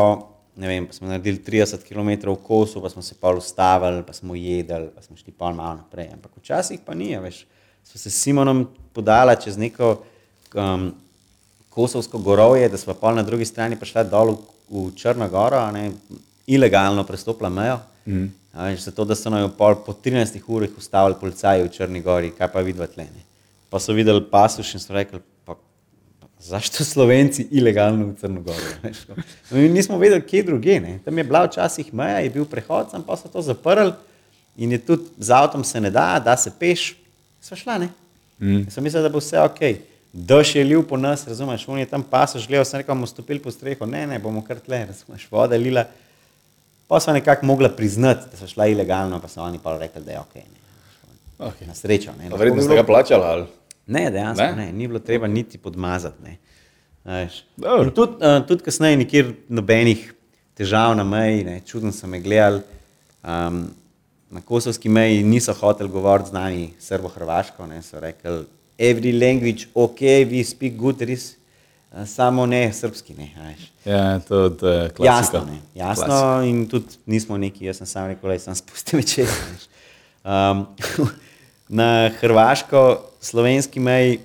[0.57, 4.15] ne vem, pa smo naredili 30 km v kosu, pa smo se pol ustavili, pa
[4.15, 6.13] smo jedli, pa smo šli pol malo naprej.
[6.15, 7.45] Ampak včasih pa ni, veš.
[7.83, 9.97] Smo se s Simonom podala čez neko
[10.55, 10.93] um,
[11.69, 14.39] kosovsko gorovje, da smo pol na drugi strani prišla dol v,
[14.71, 15.91] v Črno goro, ne,
[16.47, 17.81] ilegalno prestopila mejo.
[18.07, 18.31] Mm.
[18.53, 22.61] Veš, zato, da so nam po 13 urah ustavili policaji v Črni gori, kaj pa
[22.61, 23.05] vidva tle.
[23.05, 23.23] Ne.
[23.71, 25.55] Pa so videli pasuš in so rekli, pa,
[26.21, 28.73] pa, zašto Slovenci ilegalno v Črno goro?
[28.85, 29.17] veš, no.
[29.51, 30.81] Mi nismo vedeli, kje druge.
[30.81, 30.99] Ne.
[31.05, 33.93] Tam je bila včasih meja, je bil prehod, sam pa so to zaprli
[34.57, 36.93] in je tudi z avtom se ne da, da se peš,
[37.41, 37.79] so šla.
[37.79, 37.89] Ne.
[38.41, 38.69] Mm.
[38.71, 39.63] Sem mislil, da bo vse ok.
[40.13, 43.41] Dež je lil po nas, razumeš, on je tam pasoš gledal, sem rekel, bomo stopili
[43.41, 45.87] po streho, ne, ne, bomo kar tle, razumeš, voda lila.
[46.93, 50.11] Pa so nekako mogla priznati, da so šla ilegalno, pa so oni pa rekli, da
[50.11, 50.35] je ok.
[50.35, 50.43] Ne.
[51.39, 51.67] Okay.
[51.67, 52.13] Na srečo.
[52.39, 53.23] Verjetno ste ga plačali.
[53.25, 53.47] Ali?
[53.87, 54.57] Ne, dejansko Ne?
[54.57, 54.73] ne?
[54.73, 56.23] ni bilo treba niti podmazati.
[56.23, 56.37] Ne.
[57.05, 57.45] A veš.
[57.57, 57.83] Dobro.
[57.83, 60.15] In Tudi, uh, tudi kasneje, nikjer nobenih
[60.55, 61.61] težav na meji, ne.
[61.67, 62.61] čudno so me gledali.
[63.25, 63.71] Um,
[64.31, 67.83] na kosovski meji niso hoteli govoriti z nami srbo-hrvaško, ne.
[67.83, 68.45] so rekli,
[68.79, 71.37] every language, ok, we speak good, res,
[72.07, 73.15] samo ne srpski.
[73.15, 73.57] Ne.
[73.85, 75.05] Ja, to, je klasika.
[75.05, 79.29] Jasno, ne, jasno in tudi nismo neki, jaz sem sam rekel, da sem spustil večer.
[80.25, 80.67] Um,
[81.69, 84.21] na hrvaško-slovenski meji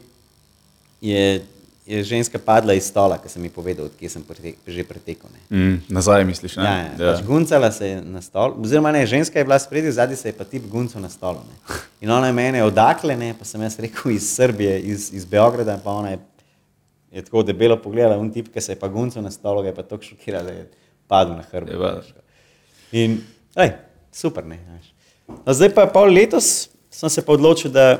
[1.01, 1.41] je,
[1.85, 5.29] je ženska padla iz stola, ki sem ji povedal, odkje sem prete, že pretekel.
[5.31, 5.57] Ne.
[5.57, 6.63] Mm, nazaj misliš, ne?
[6.63, 7.13] Ja, ja, ja.
[7.13, 10.37] Pač guncala se je na stol, oziroma ne, ženska je bila spredi, zadnji se je
[10.37, 11.39] pa tip guncal na stolu.
[11.47, 11.77] Ne.
[12.01, 15.79] In ona je mene odakle, ne, pa sem jaz rekel iz Srbije, iz, iz Beograda,
[15.83, 16.19] pa ona je,
[17.11, 19.75] je tako debelo pogledala, un tip, ki se je pa guncal na stolu, ga je
[19.75, 20.65] pa tako šokiral, da je
[21.07, 21.77] padel na hrbet.
[22.91, 23.03] Je.
[23.03, 23.17] In,
[23.55, 23.73] ej,
[24.11, 24.59] super, ne.
[25.27, 27.99] No, zdaj pa pol letos sem se pa odločil, da,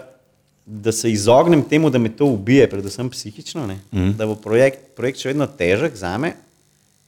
[0.66, 4.14] da se izognem temu, da me to ubije, predvsem psihično, ne, mm.
[4.18, 6.34] da bo projekt, projekt še vedno težek za me,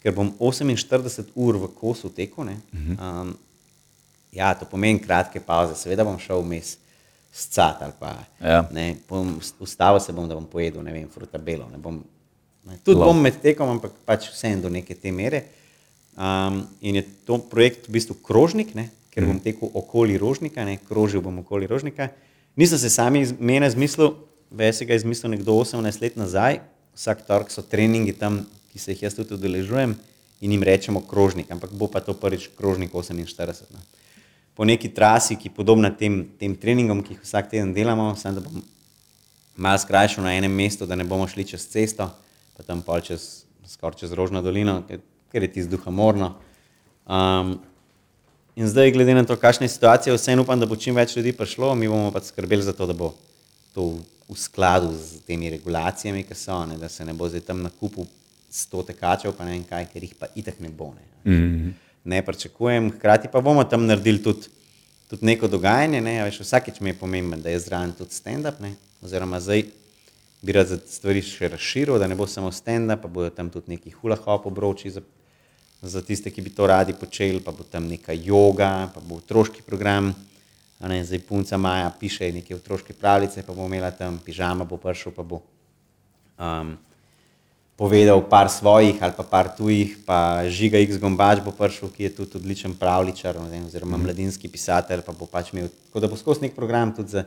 [0.03, 2.51] ker bom 48 ur v kosu tekel.
[2.51, 2.59] ne.
[2.95, 3.33] Um,
[4.31, 6.77] ja, to pomeni kratke pauze, seveda bom šel vmes
[7.39, 8.13] scat ali pa
[8.43, 8.61] Ja.
[8.71, 11.69] ne, bom, ustavil se bom, da bom pojedel, ne vem, frutabelo.
[11.71, 12.01] Ne bom,
[12.67, 13.13] ne, tudi Lov.
[13.13, 15.43] bom med tekom, ampak pač vseeno do neke te mere.
[16.19, 20.75] Um, in je to projekt v bistvu krožnik, ne, ker bom tekel okoli rožnika, ne,
[20.89, 22.09] krožil bom okoli rožnika.
[22.59, 24.17] Nisem se sami iz mene izmislil,
[24.51, 26.59] več se ga je izmislil nekdo 18 let nazaj,
[26.97, 28.41] vsak torek so treningi tam,
[28.73, 29.95] ki se jih jaz tudi udeležujem
[30.41, 33.71] in jim rečemo krožnik, ampak bo pa to prvič krožnik 48.
[33.71, 33.79] No.
[34.59, 38.41] Po neki trasi, ki je podobna tem, tem treningom, ki jih vsak teden delamo, samo
[38.41, 38.59] da bom
[39.55, 42.09] malo skrajšal na enem mestu, da ne bomo šli čez cesto,
[42.57, 44.99] pa tam pol čez, skoraj čez Rožno dolino, ker,
[45.31, 46.33] ker je ti zduha morno.
[47.07, 47.55] Um,
[48.59, 51.31] in zdaj, glede na to, kakšna je situacija, vseeno upam, da bo čim več ljudi
[51.39, 53.13] prišlo, mi bomo pa skrbeli za to, da bo
[53.71, 53.93] to
[54.27, 57.71] v, skladu z temi regulacijami, ki so, ne, da se ne bo zdaj tam na
[57.71, 58.11] kupu
[58.51, 60.91] 100 tekačev, pa ne vem kaj, ker jih pa itak ne bo.
[60.91, 61.07] Ne.
[61.23, 61.71] Mm.
[62.03, 64.47] Ne pričakujem, hkrati pa bomo tam naredili tudi,
[65.09, 66.01] tudi neko dogajanje.
[66.01, 68.63] Ne, a veš, vsakeč mi je pomembno, da je zraven tudi stand-up,
[69.01, 69.65] oziroma zdaj
[70.41, 73.91] bi rad stvari še razširil, da ne bo samo stand-up, pa bodo tam tudi neki
[73.91, 75.03] hula hop obroči za,
[75.81, 79.65] za tiste, ki bi to radi počeli, pa bo tam neka yoga, pa bo otroški
[79.67, 80.13] program.
[80.79, 84.77] a Ne, zdaj punca Maja piše neke otroške pravljice, pa bo imela tam pižama, bo
[84.77, 85.41] prišel, pa bo
[86.39, 86.77] um,
[87.79, 92.09] povedal par svojih ali pa par tujih, pa Žiga X Gombač bo prišel, ki je
[92.11, 96.43] tudi odličen pravličar vem, oziroma mladinski pisatelj, pa bo pač imel, tako da bo skozi
[96.43, 97.23] nek program tudi za,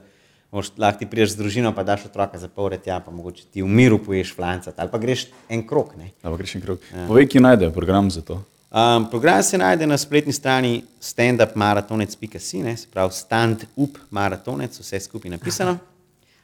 [0.53, 3.65] boš, lahko ti priješ z družino, pa daš otroka za pol tja, pa mogoče ti
[3.65, 5.97] v miru poješ flanca ali pa greš en krok.
[5.97, 6.13] Ne.
[6.21, 6.85] Ampak greš en krog.
[6.93, 7.09] Ja.
[7.09, 8.43] Povej, ki najdejo program za to.
[8.73, 15.01] Um, program se najde na spletni strani standupmaratonec.si, ne, se pravi stand up maratonec, vse
[15.01, 15.79] skupaj napisano.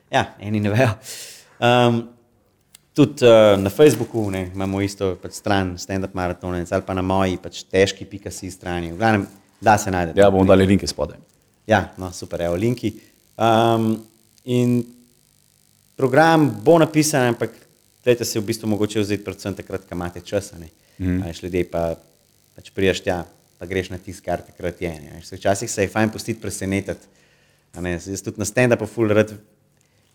[0.09, 0.89] Ja, eni ne vejo.
[1.61, 1.99] Um,
[2.99, 7.05] tudi uh, na Facebooku ne, imamo isto pač stran stand up maratonec ali pa na
[7.07, 8.91] moji pač težki.si strani.
[8.93, 9.27] V glavnem,
[9.63, 10.17] da se najde.
[10.19, 11.21] Ja, bomo dali linke spodaj.
[11.69, 12.91] Ja, no, super, evo, linki.
[13.39, 13.93] Um,
[14.51, 14.81] in
[15.99, 17.55] program bo napisan, ampak
[18.07, 20.51] dajte se v bistvu mogoče vzeti predvsem takrat, ko imate čas.
[20.99, 21.21] Mm.
[21.43, 21.93] Ljudje pa
[22.57, 23.21] pač priješ tja,
[23.61, 24.91] pa greš na tisk, kar takrat je.
[24.91, 25.21] ne.
[25.21, 27.15] Veš, Včasih se je fajn pustiti presenetiti.
[27.79, 29.37] Jaz tudi na stand-upu ful rad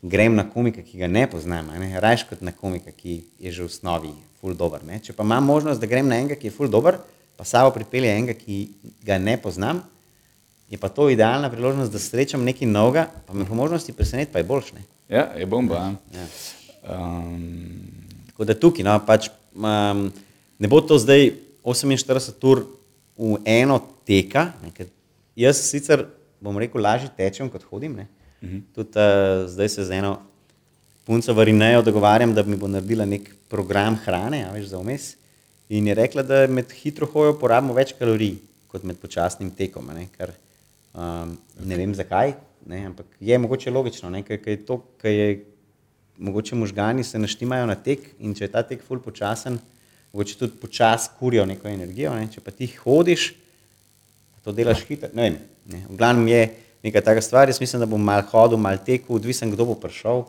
[0.04, 1.99] grem na komika, ki ga ne poznam, ne.
[1.99, 4.84] rajš kot na komika, ki je že v osnovi ful dober.
[4.84, 4.99] Ne.
[4.99, 6.99] Če pa imam možnost, da grem na enega, ki je ful dober,
[7.39, 8.68] pa sabo pripelje enega, ki
[9.08, 9.80] ga ne poznam,
[10.68, 14.41] je pa to idealna priložnost, da srečam nekaj novega, pa me po možnosti preseneti, pa
[14.41, 14.84] je boljše.
[15.08, 15.80] Ja, je bomba.
[15.80, 15.95] Ja.
[16.20, 16.28] Ja.
[16.84, 17.93] Um,
[18.34, 20.08] Tako da tukaj, no, pač, um,
[20.60, 21.30] ne bo to zdaj
[21.64, 22.66] 48 ur
[23.16, 23.78] v eno
[24.10, 24.49] teka.
[24.64, 24.88] Ne,
[25.38, 26.08] jaz sicer,
[26.43, 28.01] bom rekel, lažje tečem, kot hodim.
[28.01, 28.62] Uh -huh.
[28.76, 30.20] Tudi uh, zdaj se z eno
[31.06, 35.16] punco varinejo dogovarjam, da mi bo naredila nek program hrane, veš, za vmes.
[35.70, 38.38] In je rekla, da med hitro hojo porabimo več kalorij
[38.68, 39.89] kot med počasnim tekom.
[39.96, 40.32] Ne, kar,
[40.94, 42.34] um, ne vem zakaj,
[42.66, 45.44] ne, ampak je mogoče logično, ne, ker, ker je to, kar je
[46.18, 49.58] mogoče možgani se naštimajo na tek in če je ta tek ful počasen,
[50.14, 52.14] mogoče tudi počasi kurijo neko energijo.
[52.16, 52.28] Ne?
[52.32, 53.34] Če pa ti hodiš,
[54.44, 55.10] to delaš hitro.
[55.14, 55.39] Ne vem.
[55.72, 55.86] Ne?
[55.89, 56.41] V glavnem je
[56.84, 57.49] neka taka stvar.
[57.49, 60.25] Jaz mislim, da bom mal hodil, mal tekel, odvisen, kdo bo prišel.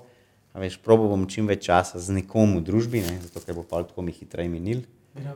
[0.55, 3.19] A veš, probo bom čim več časa z nekom v družbi, ne?
[3.27, 4.85] zato ker bo pa tako mi hitreje minil.
[5.19, 5.35] Ja,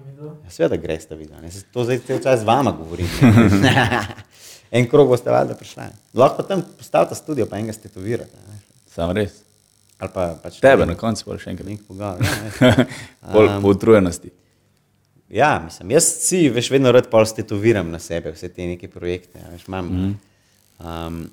[0.51, 1.07] Sveda greš.
[1.11, 1.51] Ne?
[1.51, 3.07] Saj To zdaj cel čas z vama govorim.
[4.77, 5.91] en krog boste valjda prišli.
[6.15, 8.35] Lahko tam postavite studio, pa enega stetovirate.
[8.35, 8.65] a veš.
[8.95, 9.43] sam res.
[9.99, 11.71] Ali pa pač Tebe na koncu pa še enkrat.
[11.71, 12.23] Nek pogovor.
[12.23, 12.99] Ja, veš.
[13.35, 14.31] Bolj po utrujenosti.
[15.29, 19.43] Ja, mislim, jaz si veš, vedno rad pol stetoviram na sebe vse te neke projekte.
[19.45, 20.15] a Veš, imam, mm.
[20.79, 21.25] Um,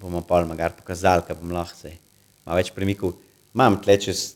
[0.00, 1.94] bomo pol magar pokazali, kaj bom lahko se
[2.46, 3.14] malo več premikal.
[3.54, 4.34] Imam tle čez,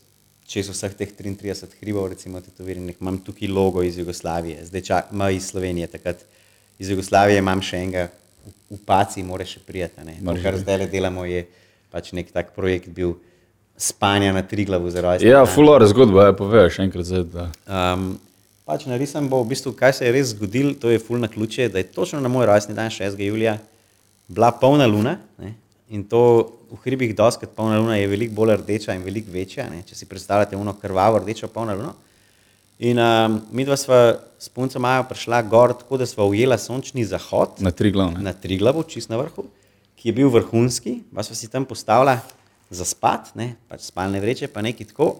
[0.49, 5.31] čez vseh teh 33 hribov, recimo tetoviranih, imam tukaj logo iz Jugoslavije, zdaj čak, ma
[5.31, 6.25] iz Slovenije, takrat
[6.79, 8.09] iz Jugoslavije imam še enega,
[8.43, 10.03] v, Paci mora še prijeti.
[10.25, 11.45] To, kar zdaj le delamo, je
[11.93, 13.15] pač nek tak projekt bil
[13.77, 15.29] spanja na tri glavu za rojstvo.
[15.29, 17.25] Ja, fulore zgodba, ja, poveš enkrat zdaj.
[17.33, 17.45] Da.
[17.65, 18.15] Um,
[18.67, 21.81] pač narisam bo, v bistvu, kaj se je res zgodilo, to je fulna ključe, da
[21.81, 23.19] je točno na moj rojstni dan, 6.
[23.21, 23.57] julija,
[24.33, 25.17] bila polna luna.
[25.37, 25.53] Ne?
[25.93, 29.69] In to v hribih, doskrat polna luna je veliko bolj rdeča in veliko večja.
[29.69, 29.83] Ne?
[29.85, 31.93] Če si predstavljate uno krvavo rdečo polno luno.
[32.83, 37.05] In um, mi dva sva s punco Majo prišla gor, tako da sva ujela sončni
[37.05, 38.19] zahod Na tri glavne.
[38.19, 39.45] na Triglavu, čist na vrhu,
[39.95, 42.17] ki je bil vrhunski, pa smo si tam postavili
[42.73, 45.13] za spat, ne, pač spalne vreče, pa nekaj tako.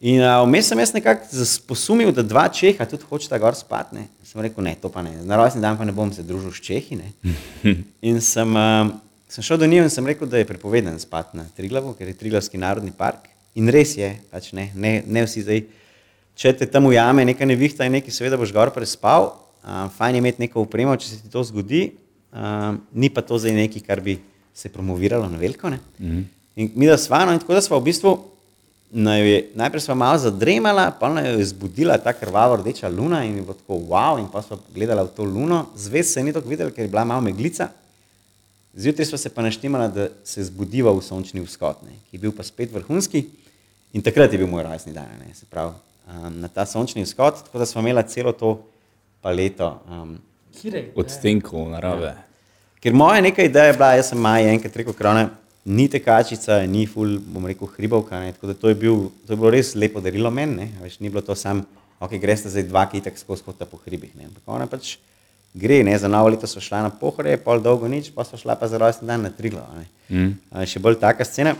[0.00, 3.94] In vmes sem jaz nekako posumil, da dva Čeha tudi hočeta gor spat.
[3.96, 4.04] Ne.
[4.26, 6.60] Sem rekel, ne, to pa ne, na rojstni dan pa ne bom se družil s
[6.60, 6.98] Čehi.
[7.00, 7.12] Ne.
[8.08, 8.92] In sem, uh,
[9.32, 12.18] sem šel do njih in sem rekel, da je prepovedan spat na Triglavu, ker je
[12.20, 13.30] Triglavski narodni park.
[13.56, 15.64] In res je, pač ne, ne, ne vsi zdaj.
[16.36, 19.30] Če te tam ujame neka nevihta in nekaj, seveda boš gor prespal,
[19.64, 21.86] uh, fajn je imeti neko upremo, če se ti to zgodi,
[22.36, 24.20] uh, ni pa to zdaj nekaj, kar bi
[24.52, 25.72] se promoviralo na veliko.
[25.72, 26.24] Mm -hmm.
[26.56, 28.18] In mi da sva, no, in tako da sva v bistvu,
[28.92, 33.36] je, najprej sva malo zadremala, pa naj jo je zbudila ta krvava rdeča luna in
[33.36, 36.48] je bilo tako wow, in pa sva gledala v to luno, zvest se ni tako
[36.48, 37.68] videla, ker je bila malo meglica.
[38.74, 42.32] Zjutraj smo se pa naštemali, da se zbudiva v sončni vzhod, ne, ki je bil
[42.32, 43.24] pa spet vrhunski.
[43.92, 45.72] In takrat je bil moj rojstni dan, ne, se pravi,
[46.06, 48.60] um, na ta sončni vzhod, tako da smo imeli celo to
[49.20, 49.80] paleto.
[49.88, 50.18] Um,
[50.60, 50.92] Hirej.
[50.96, 52.14] Odstenkov narave.
[52.80, 55.26] ker moja neka ideja je bila, jaz sem Maja enkrat rekel, krone,
[55.66, 59.40] ni tekačica, ni ful, bom rekel, hribovka, ne, tako da to je, bil, to je
[59.40, 61.64] bilo res lepo darilo meni, a veš, ni bilo to sam,
[61.98, 64.96] ok, greš zdaj dva, ki tako skozi hodita po hribih, ne, ampak ona pač
[65.56, 68.54] gre, ne, za novo leto so šla na pohore, pol dolgo nič, pa so šla
[68.60, 69.86] pa za rojstni dan na Triglav, ne.
[70.12, 70.32] Mm.
[70.68, 71.56] Še bolj taka scena.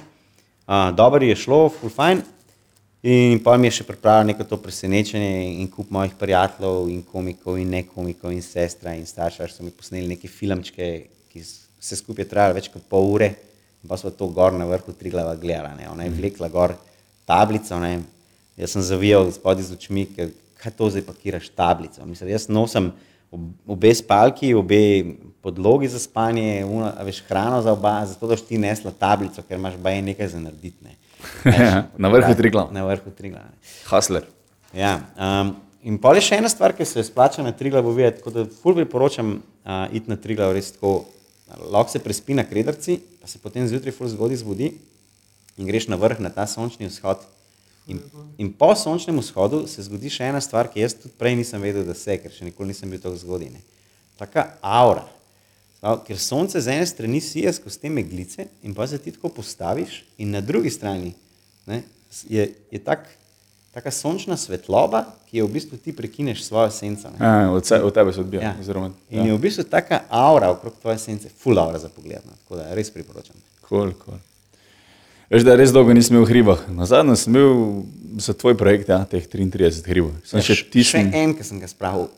[0.66, 2.22] Uh, dobro je šlo, full fine.
[3.07, 7.59] In pa mi je še pripravil neko to presenečenje in kup mojih prijateljev in komikov
[7.61, 10.88] in ne komikov in sestra in starša, so mi posneli neke filmčke,
[11.30, 13.28] ki s- vse skupaj je trajalo več kot pol ure.
[13.89, 15.76] Pa smo to gor na vrhu Triglava gledali.
[15.82, 15.91] ne.
[15.91, 16.74] Ona je vlekla gor
[17.24, 18.01] tablico, ne.
[18.57, 20.30] jaz sem zavijal spodaj z očmi, ker
[20.62, 22.07] kaj to zdaj pakiraš tablico.
[22.07, 22.93] Mislim, jaz nosim
[23.32, 25.05] ob- obe spalki, obe
[25.43, 29.59] podlogi za spanje, una, veš, hrano za oba, zato da boš ti nesla tablico, ker
[29.59, 30.84] imaš baje nekaj za narediti.
[30.84, 30.97] Ne.
[32.03, 32.72] Na vrhu Triglava.
[32.72, 33.45] Na vrhu Triglava.
[33.45, 33.57] ne.
[33.84, 34.24] Hasler.
[34.74, 38.30] Ja, um, in pa je še ena stvar, ki se splača na Triglavu videti, tako
[38.30, 41.05] da ful priporočam uh, iti na Triglav res tako.
[41.47, 44.72] Lahko se prespi na krederci, pa se potem zjutraj ful zgodaj zbudi
[45.57, 47.22] in greš na vrh na ta sončni vzhod.
[47.86, 48.01] In,
[48.38, 51.86] in po sončnem vzhodu se zgodi še ena stvar, ki jaz tudi prej nisem vedel,
[51.86, 53.53] da se, ker še nikoli nisem bil tako zgodaj.
[53.55, 53.62] ne.
[54.18, 55.07] Taka aura.
[55.78, 59.30] Prav, ker sonce z ene strani sije skozi te meglice in pa se ti tako
[59.38, 61.12] postaviš, in na drugi strani
[61.66, 61.84] ne,
[62.26, 63.07] je, je tak,
[63.77, 67.11] taka sončna svetloba, ki jo v bistvu ti prekineš svojo senco.
[67.14, 68.43] Ja, od, se, od tebe se odbija.
[68.43, 68.53] Ja.
[68.57, 69.24] Oziroma, In ja.
[69.27, 72.24] je v bistvu taka aura okrog tvoje sence, full aura za pogled.
[72.24, 72.33] No.
[72.39, 73.37] Tako da res priporočam.
[73.62, 74.16] Cool, cool.
[75.29, 76.61] Veš, da res dolgo nisem imel v hribah.
[76.70, 77.83] Na zadnje sem imel
[78.16, 80.14] za tvoj projekt, ja, teh 33 hribov.
[80.24, 81.11] Sem še Ja, še tišen.
[81.12, 82.09] en, ki sem ga spravil.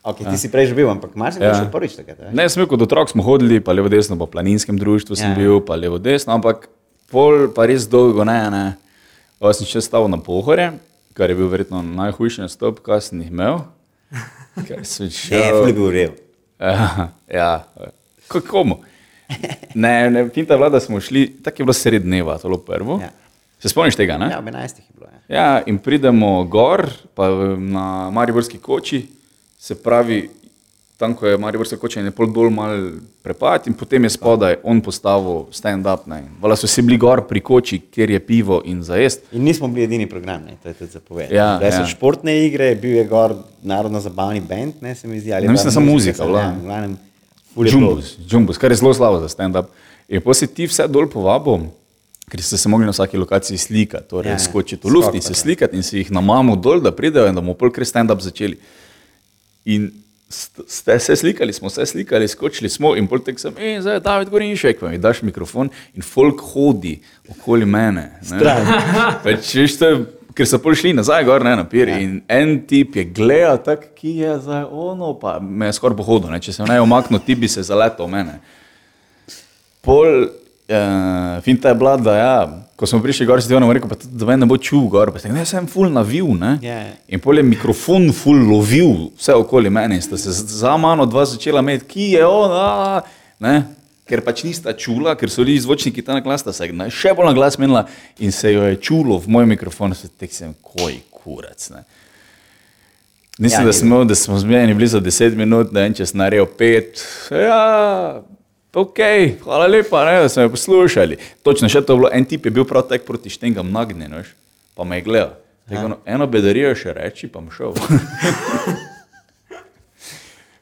[0.00, 1.52] Okay, ti si prej že bil, ampak bil Ja.
[1.54, 2.20] še prvič takrat.
[2.20, 2.32] a?
[2.32, 5.36] Ne, sem bil kot otrok, smo hodili, pa levo desno, po planinskem društvu sem Ja.
[5.36, 6.68] bil, pa levo desno, ampak
[7.10, 8.50] pol pa res dolgo ne.
[8.50, 8.64] ne.
[9.40, 10.76] Pa sem še stal na pohore,
[11.20, 13.58] kar je bil verjetno najhujši nastop, kar sem jih imel.
[14.66, 15.72] Ker sem Ne, ful je šel.
[15.72, 16.14] bil rev.
[16.60, 17.50] Ja, ja.
[18.28, 18.64] Kako?
[18.64, 18.76] mu?
[19.74, 22.50] Ne, ne, finta je bila, da smo šli, tako je bilo sred dneva, to je
[22.50, 22.98] bilo prvo.
[23.02, 23.10] Ja.
[23.60, 24.30] Se spomniš tega, ne?
[24.32, 25.06] Ja, ob 11 je bilo.
[25.06, 25.20] Ja.
[25.30, 29.04] Ja, in pridemo gor, pa na Mariborski koči,
[29.58, 30.30] se pravi,
[31.00, 32.76] tam, ko je Mariborska koča, je pol dol mal
[33.24, 36.04] prepad in potem je spodaj on postavil stand-up.
[36.42, 39.30] Vala so vsi bili gor pri koči, kjer je pivo in zajest.
[39.32, 41.34] In nismo bili edini program, ne, to je tudi zapovedati.
[41.34, 41.86] Ja, Bile so ja.
[41.88, 45.32] športne igre, bil je gor narodno zabavni band, ne se mi zdi.
[45.32, 46.40] ali Ne, mislim, samo muzika, bila.
[46.40, 46.82] Ja,
[48.30, 49.72] Jumbus, kar je zelo slabo za stand-up.
[50.08, 51.56] In potem si ti vse dol povabo,
[52.28, 55.24] ker ste se mogli na vsaki lokaciji slikati, torej Ja, ja, skočiti v luft in
[55.24, 58.20] se slikati in si jih namamo dol, da pridejo in da bomo pol kar stand-up
[58.20, 58.60] začeli.
[59.64, 59.90] In
[60.30, 64.00] ste se slikali, smo se slikali, skočili smo in pol tek sem, in zdaj je
[64.04, 68.20] David Gorinšek, mi daš mikrofon in folk hodi okoli mene.
[69.24, 69.66] Pač, je,
[70.34, 71.90] ker so pol šli nazaj, gor ne, na pir.
[71.90, 71.98] Ja.
[72.00, 76.30] In en tip je gledal, tak, ki je zdaj ono, pa me je skoraj pohodil.
[76.32, 76.40] Ne.
[76.42, 78.38] Če se ne omaknil, ti bi se zaletel v mene.
[79.84, 80.28] Pol,
[80.70, 82.36] uh, finta je bila, da ja,
[82.76, 85.12] ko smo prišli gor, si ti rekel, pa da me ne bo čul gor.
[85.20, 86.56] Sem, ne, sem full navil, ne.
[86.62, 86.94] Ja, ja.
[87.08, 91.60] In pol je mikrofon full lovil vse okoli mene sta se za mano dva začela
[91.60, 93.02] imeti, ki je on, a,
[93.44, 93.54] ne.
[94.10, 97.14] Ker pač nista čula, ker so bili zvočniki tam na glas, sta se ne, še
[97.14, 97.84] bolj na glas menila
[98.18, 101.68] in se jo je čulo v moj mikrofon, se tek sem, koj kurac.
[101.74, 101.84] Ne.
[103.40, 106.44] Mislim, Ja, da, smo, da smo zmedeni bili za 10 minut, da en čez naredil
[106.58, 107.04] 5.
[107.30, 108.22] Ja,
[108.74, 108.98] ok,
[109.42, 111.18] hvala lepa, ne, da smo me poslušali.
[111.42, 114.34] Točno še to je bilo, en tip je bil prav tak proti štengam nagnjen, veš,
[114.74, 115.34] pa me je gledal.
[115.70, 117.74] Rekel, no, eno bedarijo še reči, pa bom šel.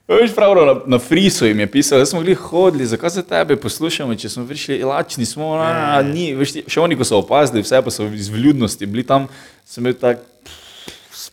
[0.08, 3.58] Veš, pravno na, na frisu jim je pisal, da smo bili hodili, zakaj se tebe
[3.60, 7.82] poslušamo, če smo prišli lačni, smo, a, ni, veš, še oni, ko so opazili, vse
[7.84, 9.26] pa so iz vljudnosti bili tam,
[9.68, 10.24] sem bil tak,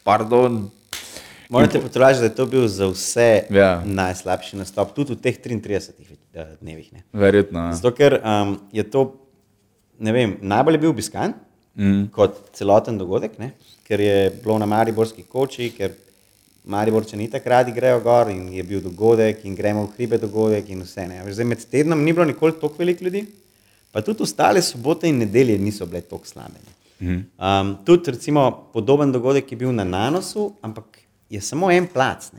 [0.03, 0.65] pardon,
[1.49, 3.83] Morate potruditi, da je to bil za vse Ja.
[3.85, 6.14] najslabši nastop, tudi v teh 33 eh,
[6.61, 6.93] dnevih.
[6.93, 7.03] Ne.
[7.13, 7.59] verjetno.
[7.69, 7.75] ja.
[7.79, 9.05] Zato, ker um, je to,
[9.99, 11.33] ne vem, najbolj je bil obiskan
[11.75, 12.09] mm.
[12.15, 13.53] kot celoten dogodek, ne?
[13.85, 15.93] ker je bilo na Mariborski koči, ker
[16.65, 20.81] Mariborčani tako radi grejo gor in je bil dogodek in gremo v hribe dogodek in
[20.81, 21.05] vse.
[21.07, 21.21] Ne?
[21.29, 23.21] Zdaj, med tednom ni bilo nikoli toliko veliko ljudi,
[23.93, 26.57] pa tudi ostale sobote in nedelje niso bile tako slabe.
[26.65, 26.73] ne.
[27.37, 31.04] Um, tudi recimo, podoben dogodek je bil na Nanosu, ampak
[31.35, 32.31] je samo en plac.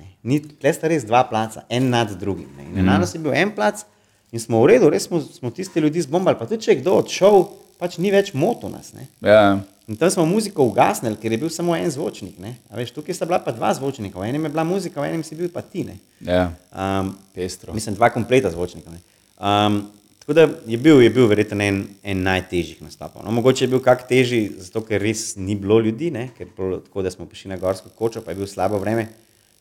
[0.61, 2.49] tle sta res dva placa, en nad drugim.
[2.57, 2.64] Ne.
[2.72, 3.84] In Na Nanosu je bil en plac
[4.32, 6.38] in smo v redu, res smo, smo tiste ljudi zbombali.
[6.38, 7.44] Pa tudi če je kdo odšel,
[7.78, 8.92] pač ni več moto nas.
[8.97, 9.07] Ne.
[9.22, 12.34] Ja, In tam smo muziko ugasnili, ker je bil samo en zvočnik.
[12.74, 15.38] Veš, tukaj sta bila pa dva zvočnika, v enem je bila muzika, v enem si
[15.38, 15.84] bil pa ti.
[15.86, 15.94] Ne.
[16.20, 17.72] ja, Um, pestro.
[17.72, 18.90] Mislim, dva kompleta zvočnika.
[18.90, 18.99] ne.
[19.38, 19.86] Um,
[20.27, 23.22] tako da je bil, je bil verjetno en, en najtežjih nastopov.
[23.22, 26.24] No, mogoče je bil kak težji, zato ker res ni bilo ljudi, ne?
[26.35, 29.07] ker bilo tako, da smo prišli na gorsko kočo, pa je bilo slabo vreme,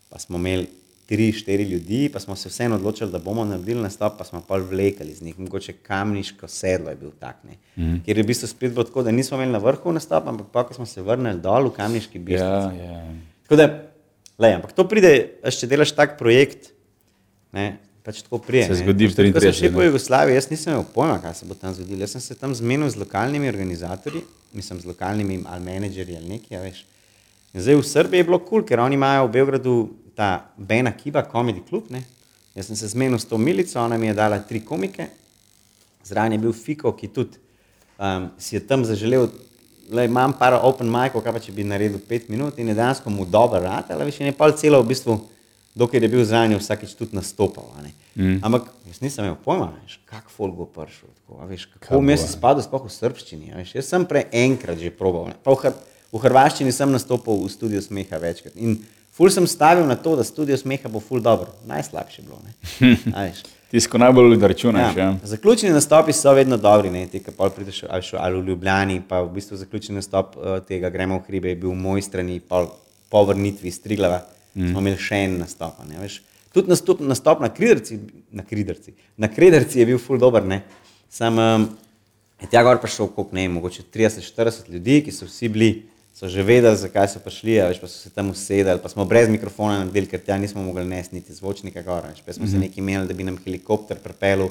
[0.10, 0.66] pa smo imeli
[1.06, 4.58] tri, štiri ljudi, pa smo se vseeno odločili, da bomo naredili nastop, pa smo pa
[4.58, 5.40] vlekali z njih.
[5.40, 7.44] Mogoče kamniško sedlo je bil tak.
[7.44, 7.62] Ne?
[7.76, 8.02] Mm.
[8.06, 10.66] Ker je v bistvu spet bilo tako, da nismo imeli na vrhu nastop, ampak pa,
[10.66, 12.48] ko smo se vrnili dol v kamniški bistvo.
[12.48, 13.02] Ja, ja.
[13.46, 13.68] Tako da,
[14.42, 15.14] lej, ampak to pride,
[15.46, 16.72] če delaš tak projekt,
[17.54, 17.76] ne,
[18.06, 18.68] pač tako prije.
[18.70, 19.90] Se zgodi v Ko sem 33, šel po ne.
[19.90, 22.04] Jugoslaviji, jaz nisem imel pojma, kaj se bo tam zgodilo.
[22.06, 24.22] Jaz sem se tam zmenil z lokalnimi organizatorji,
[24.54, 26.84] mislim, z lokalnimi ali menedžerji ali nekaj, a veš.
[27.56, 29.76] In zdaj v Srbiji je bilo kul, cool, ker oni imajo v Beogradu
[30.16, 31.90] ta Bena Kiba, komedi klub.
[31.90, 32.04] Ne.
[32.56, 35.10] Jaz sem se zmenil s to milico, ona mi je dala tri komike,
[36.06, 37.42] zraven je bil Fiko, ki tudi
[37.98, 39.28] um, si je tam zaželel,
[39.90, 43.12] da imam par open micov, kaj pa če bi naredil pet minut in je dejansko
[43.14, 45.18] mu dober rad, ali veš, in je pa celo v bistvu,
[45.76, 47.68] dokler je bil zraven, je vsakeč tudi nastopal.
[48.16, 48.40] Mm.
[48.44, 51.12] Ampak jaz nisem imel pojma, veš, kak folk bo prišel.
[51.20, 53.52] Tako, veš, kako mi je spadal sploh v srpščini.
[53.52, 55.28] a Veš, jaz sem prej enkrat že probal.
[55.32, 55.36] ne.
[55.44, 55.76] Pa v, Hr
[56.16, 58.56] v Hrvaščini sem nastopil v studiu Smeha večkrat.
[58.56, 58.80] In
[59.12, 61.52] ful sem stavil na to, da studio Smeha bo ful dobro.
[61.68, 62.40] Najslabše je bilo.
[63.76, 64.96] Tisto najbolj da računaš.
[64.96, 65.04] Ja.
[65.04, 65.18] Ja.
[65.24, 69.02] Zaključni nastopi so vedno dobri, ne, ti, ki pa prideš ali, šo, ali v Ljubljani,
[69.10, 72.40] pa v bistvu zaključni nastop uh, tega Gremo v hribe je bil v moji strani,
[72.40, 72.70] pol,
[73.10, 74.22] po vrnitvi iz Triglava,
[74.56, 74.72] mm.
[74.72, 75.80] smo imeli še en nastop.
[75.90, 76.22] Ne, veš.
[76.56, 78.00] Tudi nastop, nastop na Kriderci,
[78.32, 80.62] na Kriderci, na Kriderci je bil ful dober, ne.
[81.12, 81.66] Sam um,
[82.42, 85.70] je tja gor prišel, koliko ne, mogoče 30-40 ljudi, ki so vsi bili,
[86.16, 89.28] so že vedeli, zakaj so prišli, veš, pa so se tam usedeli, pa smo brez
[89.32, 92.52] mikrofona naredili, ker tja nismo mogli nesti niti zvočnika gor, veš, pa smo mm -hmm.
[92.52, 94.48] se neki imeli, da bi nam helikopter prepelil,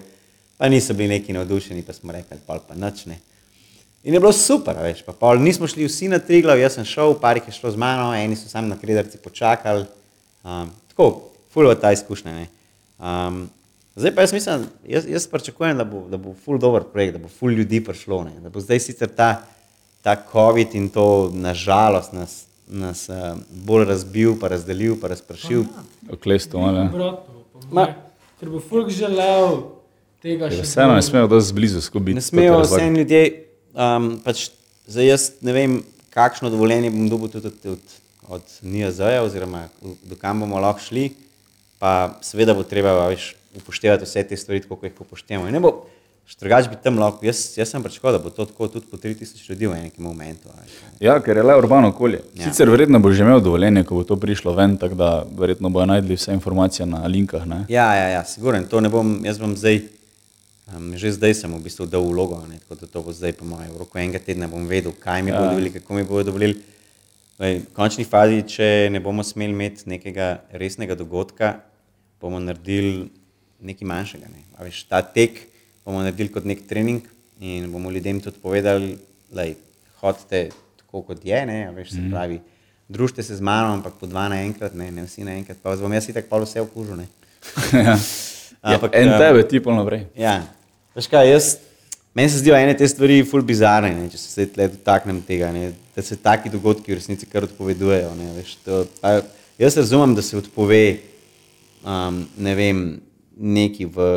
[0.58, 3.18] pa niso bili neki navdušeni, pa smo rekli, pol pa nič ne.
[4.04, 7.14] In je bilo super, veš, pa pol nismo šli vsi na Triglav, jaz sem šel,
[7.20, 9.86] par jih je šlo z mano, eni so sami na kredarci počakali,
[10.44, 11.06] um, tako,
[11.54, 12.44] fulva ta izkušnja, ne.
[13.00, 13.46] Um,
[13.96, 17.22] zdaj pa jaz mislim, jaz, jaz pričakujem, da bo, da bo ful dober projekt, da
[17.22, 18.34] bo ful ljudi prišlo, ne.
[18.44, 19.30] da bo zdaj sicer ta,
[20.04, 25.64] ta COVID in to nažalost nas, nas uh, bolj razbil, pa razdelil, pa razpršil.
[26.12, 26.90] Oklesto, ali?
[27.70, 27.94] Moje.
[28.40, 29.62] ker bo folk želel
[30.20, 30.60] tega še.
[30.66, 32.18] Vseeno ne smejo dosti blizu skupaj.
[32.20, 33.24] Ne smejo vse ljudje,
[33.74, 34.48] um, pač
[34.86, 35.76] zdaj jaz ne vem,
[36.14, 37.96] kakšno dovoljenje bom dobil tudi od, od,
[38.38, 41.10] od NIAZ-ja, oziroma do kam bomo lahko šli,
[41.78, 45.50] pa seveda bo treba veš, upoštevati vse te stvari, kot jih upoštevamo.
[45.50, 45.74] In Ne bo,
[46.24, 49.50] Štrgač bi tam lahko, jaz, jaz sem pričakoval, da bo to tako tudi po 3000
[49.50, 50.48] ljudi v enem momentu.
[50.48, 50.72] a veš.
[51.00, 52.22] Ja, ker je le urbano okolje.
[52.34, 52.48] Ja.
[52.48, 55.86] Sicer verjetno bo že imel dovoljenje, ko bo to prišlo ven, tako da verjetno bojo
[55.86, 57.44] najdli vse informacije na linkah.
[57.46, 57.66] Ne?
[57.68, 58.62] Ja, ja, ja sigurno.
[58.70, 59.82] To ne bom, jaz bom zdaj,
[60.72, 63.44] um, že zdaj sem v bistvu dal vlogo, ne, tako da to bo zdaj, po
[63.48, 65.38] mojem, v roku enega tedna bom vedel, kaj mi ja.
[65.38, 66.56] bodo dovolili, kako mi bodo dovolili.
[67.34, 71.58] V končni fazi, če ne bomo smeli imeti nekega resnega dogodka,
[72.22, 73.10] bomo naredili
[73.58, 74.30] nekaj manjšega.
[74.30, 74.46] Ne.
[74.54, 75.42] A Veš, ta tek
[75.82, 77.02] bomo naredili kot nek trening
[77.42, 78.94] in bomo ljudem tudi povedali,
[79.34, 79.48] da
[79.98, 80.48] hodite
[80.78, 81.40] tako, kot je.
[81.46, 82.38] Ne, veš, se pravi,
[82.88, 85.58] družite se z mano, ampak po dva naenkrat, ne, ne vsi naenkrat.
[85.62, 87.02] Pa vas bom jaz itak pa vse okužil.
[87.86, 87.98] ja.
[88.64, 90.06] Ampak, en eh, tebe, ti pa naprej.
[90.16, 90.38] Ja,
[90.96, 91.48] veš kaj, jaz,
[92.16, 95.50] meni se zdijo ene te stvari ful bizarne, ne, če se zdaj tle dotaknem tega,
[95.52, 98.14] ne, da se taki dogodki v resnici kar odpovedujejo.
[98.16, 99.18] Ne, veš, to, pa,
[99.60, 100.80] jaz razumem, da se odpove
[101.84, 102.80] um, ne vem,
[103.36, 104.08] neki v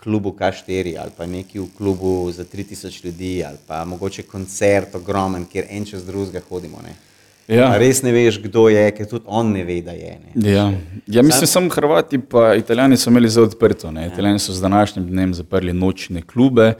[0.00, 5.44] klubu K4 ali pa neki v klubu za 3000 ljudi ali pa mogoče koncert ogromen,
[5.44, 6.80] kjer en čez drugega hodimo.
[6.82, 6.94] Ne.
[7.50, 7.70] Ja.
[7.78, 10.12] Res ne veš, kdo je, ker tudi on ne ve, da je.
[10.22, 10.52] Ne.
[10.52, 10.68] Ja.
[11.06, 13.90] ja, mislim, samo Hrvati pa Italijani so imeli zelo odprto.
[13.90, 14.06] Ne?
[14.06, 16.72] Italijani so z današnjim dnem zaprli nočne klube,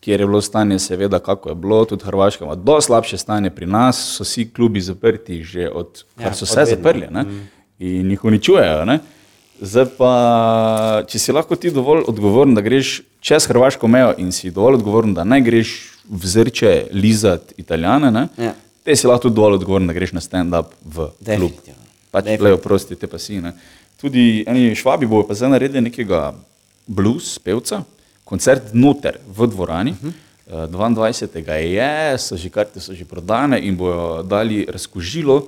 [0.00, 3.66] kjer je bilo stanje, seveda, kako je bilo, tudi Hrvaška ima dosti slabše stanje pri
[3.66, 7.24] nas, so vsi klubi zaprti, že od Ja, kar so od se zaprli ne?
[7.78, 8.84] in jih uničujejo.
[8.84, 8.98] Ne?
[9.60, 10.12] Zdaj pa,
[11.10, 15.14] če si lahko ti dovolj odgovoren, da greš čez Hrvaško mejo in si dovolj odgovoren,
[15.14, 15.74] da ne greš
[16.08, 18.28] v zrče lizati Italijane, ne?
[18.38, 18.54] Ja.
[18.88, 21.52] Te si lahko dovolj odgovoren, da greš na stand-up v klub.
[22.08, 22.48] Pač Definitivno.
[22.48, 23.36] le oprosti, te pa si.
[23.44, 23.52] Ne.
[24.00, 26.32] Tudi eni švabi bojo pa zdaj naredili nekega
[26.88, 27.82] blues pevca,
[28.24, 29.92] koncert noter v dvorani.
[29.92, 30.16] Uh -huh.
[30.48, 31.52] 22.
[31.52, 35.44] je, so že karte so že prodane in bojo dali razkožilo,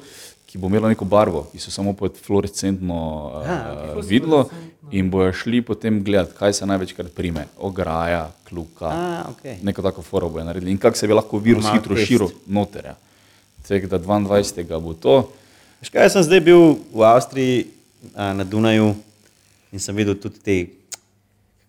[0.47, 4.51] ki bo imelo neko barvo, ki so samo pod fluorescentno Ah, uh, videlo
[4.91, 7.47] in bojo šli potem gledati, kaj se največkrat prime.
[7.59, 9.57] Ograja, kluka, A, okej.
[9.63, 12.85] neko tako foro bojo naredili in kako se bi lahko virus Malo hitro širil noter.
[12.85, 12.97] Ja.
[13.69, 14.81] Tako da 22.
[14.81, 15.33] bo to.
[15.81, 17.67] Veš kaj, sem zdaj bil v Avstriji
[18.15, 18.95] a, na Dunaju
[19.73, 20.57] in sem videl tudi te,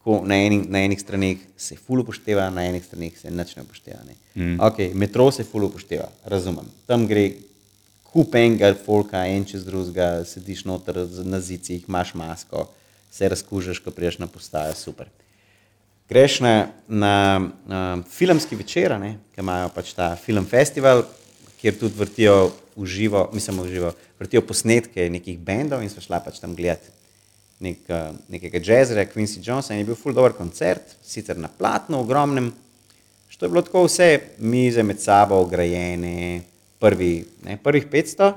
[0.02, 3.64] kako na, eni, na enih straneh se ful upošteva, na enih straneh se nič ne
[3.64, 4.02] upošteva.
[4.08, 4.18] Ne.
[4.36, 4.58] Mm.
[4.60, 6.66] Okay, metro se ful upošteva, razumem.
[6.90, 7.30] Tam gre
[8.12, 12.68] kup enega folka, en čez drugega, sediš noter na zicih, imaš masko,
[13.12, 15.08] se razkužeš, ko priješ na postajo, super.
[16.10, 17.16] Greš na, na,
[17.68, 17.82] na
[18.12, 18.98] filmski večer,
[19.32, 21.06] ki imajo pač ta film festival,
[21.62, 26.20] kjer tudi vrtijo v živo, mislim, v živo, vrtijo posnetke nekih bendov in so šla
[26.26, 26.90] pač tam gledati
[27.62, 32.00] nek, uh, nekega jazzera, Quincy Jonesa in je bil full dobro koncert, sicer na platnu,
[32.02, 32.52] ogromnem.
[33.30, 34.08] Što je bilo tako vse,
[34.38, 36.42] mize med sabo ograjene,
[36.80, 38.34] prvi, ne, prvih 500,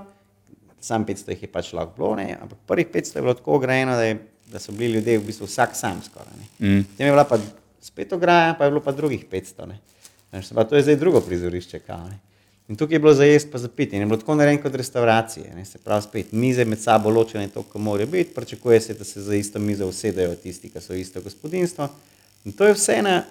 [0.81, 3.97] sam 500 jih je pač lahko bilo, ne, ampak prvih 500 je bilo tako ograjeno,
[3.97, 4.19] da, je,
[4.53, 6.45] da so bili ljudje v bistvu vsak sam skoraj.
[6.61, 6.85] Mm.
[6.93, 7.41] Potem je bila pa
[7.81, 9.67] spet ograja, pa je bilo pa drugih 500.
[9.73, 9.81] Ne.
[10.43, 11.79] Se Pa to je zdaj drugo prizorišče.
[11.79, 12.19] Kao, ne.
[12.69, 13.97] In tukaj je bilo za jesti, pa za piti.
[13.97, 15.53] In je bilo tako narejeno kot restauracije.
[15.55, 15.65] Ne.
[15.65, 18.35] Se pravi, spet mize med sabo ločene, to, kot morajo biti.
[18.35, 21.89] Pričakuje se, da se za isto mizo usedejo tisti, ki so isto gospodinstvo.
[22.45, 23.23] In to je vse na,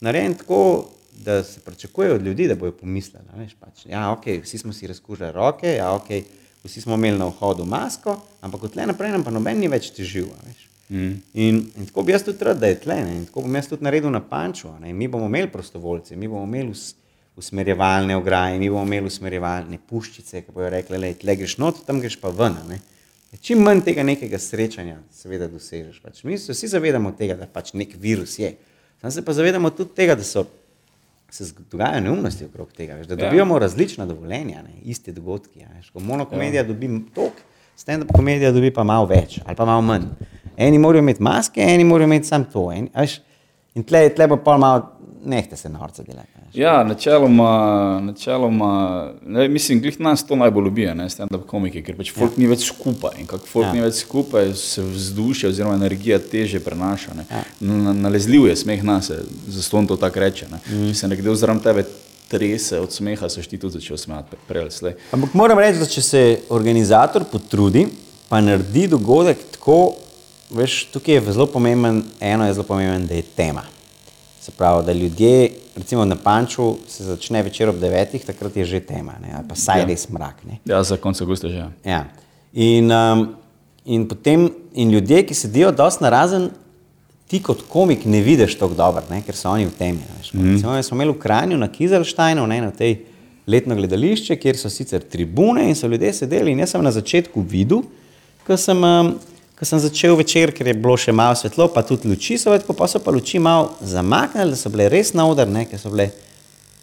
[0.00, 0.90] narejeno tako,
[1.24, 3.24] da se pričakuje od ljudi, da bojo pomislili.
[3.36, 6.08] Veš, pač, ja, ok, vsi smo si razkužili roke, ja, ok,
[6.64, 9.90] vsi smo imeli na vhodu masko, ampak od tle naprej nam pa noben ni več
[9.94, 10.28] težil.
[10.88, 11.18] Mm.
[11.34, 13.16] In, in tako bi jaz tudi rad, da je tle, ne?
[13.16, 14.70] in tako bom jaz tudi naredil na panču.
[14.80, 14.92] ne.
[14.92, 16.94] Mi bomo imeli prostovoljce, mi bomo imeli us,
[17.38, 22.00] usmerjevalne ograje, mi bomo imeli usmerjevalne puščice, ki bojo rekli, da tle greš not, tam
[22.02, 22.56] greš pa ven.
[22.68, 22.80] ne.
[23.40, 26.00] Čim manj tega nekega srečanja, seveda, dosežeš.
[26.00, 26.22] Pač.
[26.24, 28.54] Mi se vsi zavedamo tega, da pač nek virus je.
[29.00, 30.46] Sam se pa zavedamo tudi tega, da so,
[31.30, 33.28] se dogajajo neumnosti okrog tega, veš, da Ja.
[33.28, 35.66] dobivamo različna dovoljenja, ne, iste dogodke.
[35.92, 36.66] ko monokomedija ja.
[36.66, 37.36] dobi toliko,
[37.76, 40.08] stand-up komedija dobi pa malo več ali pa malo manj.
[40.56, 42.72] Eni morajo imeti maske, eni morajo imeti samo to.
[42.72, 43.20] Eni, veš,
[43.78, 44.88] in tle, tle pa pol malo,
[45.24, 46.34] nehte se norca delati.
[46.54, 47.48] Ja, načeloma,
[48.00, 48.70] načeloma
[49.22, 52.40] ne, mislim, glih nas to najbolj ljubijo, ne, stand-up komiki, ker pač folk ja.
[52.40, 53.72] ni več skupaj in kako folk Ja.
[53.72, 57.14] ni več skupaj, se vzdušje oziroma energija teže prenaša.
[57.14, 57.26] Ne.
[57.30, 57.42] Ja.
[57.62, 59.10] Na- Nalezljiv je smeh nas,
[59.48, 60.48] zato on to tako reče.
[60.48, 60.60] Ne.
[60.68, 60.88] Mm.
[60.88, 61.84] Če se nekdo zraven tebe
[62.28, 64.94] trese od smeha, se ti tudi začel smejati pre- prej ali slej.
[65.12, 67.86] Ampak moram reči, da če se organizator potrudi,
[68.28, 69.92] pa naredi dogodek tako,
[70.50, 73.62] veš, tukaj je zelo pomemben, eno je zelo pomemben, da je tema.
[74.40, 78.80] Se pravi, da ljudje, recimo na Panču, se začne večer ob devetih, takrat je že
[78.80, 79.86] tema, ne, ali pa saj Ja.
[79.86, 80.44] res mrak.
[80.44, 80.58] Ne.
[80.64, 81.66] Ja, za konec avgusta že.
[81.84, 82.04] Ja.
[82.52, 83.28] In, um,
[83.84, 86.50] in, potem, in ljudje, ki sedijo dosti narazen,
[87.28, 90.00] ti kot komik ne vidiš tako dobro, ne, ker so oni v temi.
[90.32, 90.54] Mm.
[90.54, 93.02] Recimo, smo imeli v Kranju na Kizelštajnu, ne, na tej
[93.46, 96.52] letno gledališče, kjer so sicer tribune in so ljudje sedeli.
[96.52, 97.82] In jaz sem na začetku videl,
[98.46, 99.12] ko sem, um,
[99.58, 102.76] ko sem začel večer, ker je bilo še malo svetlo, pa tudi luči so, vedko,
[102.78, 105.90] pa so pa luči malo zamaknili, da so bile res na oder, ne, ker so
[105.94, 106.12] bile.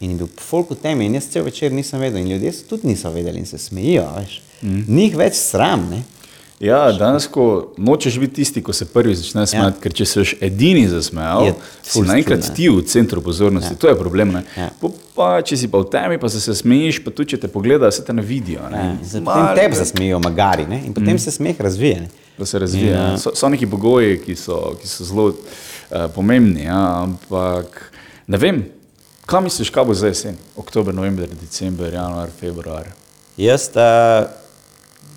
[0.04, 2.90] In je bil folk v temi, in jaz cel večer nisem vedel, in ljudje tudi
[2.92, 4.04] niso vedeli in se smejijo.
[4.60, 4.82] Mm.
[4.92, 5.88] Ni jih več sram.
[5.88, 6.02] Ne.
[6.60, 9.82] Ja, danes, ko nočeš biti tisti, ko se prvi začne smejati, ja.
[9.84, 11.50] ker če se še edini zasmejal,
[11.84, 13.80] si naenkrat ti v centru pozornosti, ja.
[13.80, 14.38] to je problem.
[14.56, 14.70] Ja.
[15.18, 17.92] Pa, če si pa v temi, pa se, se smejiš, pa tudi če te pogledajo,
[17.92, 18.70] se te ne vidijo.
[18.72, 18.86] Ne?
[19.04, 19.24] Ja.
[19.26, 20.80] Potem te zasmejijo, magari, ne?
[20.88, 21.24] in potem mm.
[21.26, 22.06] se smeh razvije.
[22.06, 22.24] Ne?
[22.40, 22.94] Da se razvija.
[22.94, 23.12] Ja.
[23.20, 26.80] So, so neki pogoji, ki so, ki so zelo uh, pomembni, ja?
[27.04, 27.84] ampak
[28.32, 28.64] ne vem,
[29.28, 30.40] kam misliš, kaj bo za jesen?
[30.56, 32.88] Oktober, november, december, januar, februar.
[33.36, 33.68] Jaz.
[33.76, 34.45] Uh,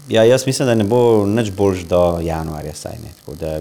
[0.08, 2.74] Ja, jaz mislim, da ne bo nič boljš do januarja.
[2.74, 2.96] Saj,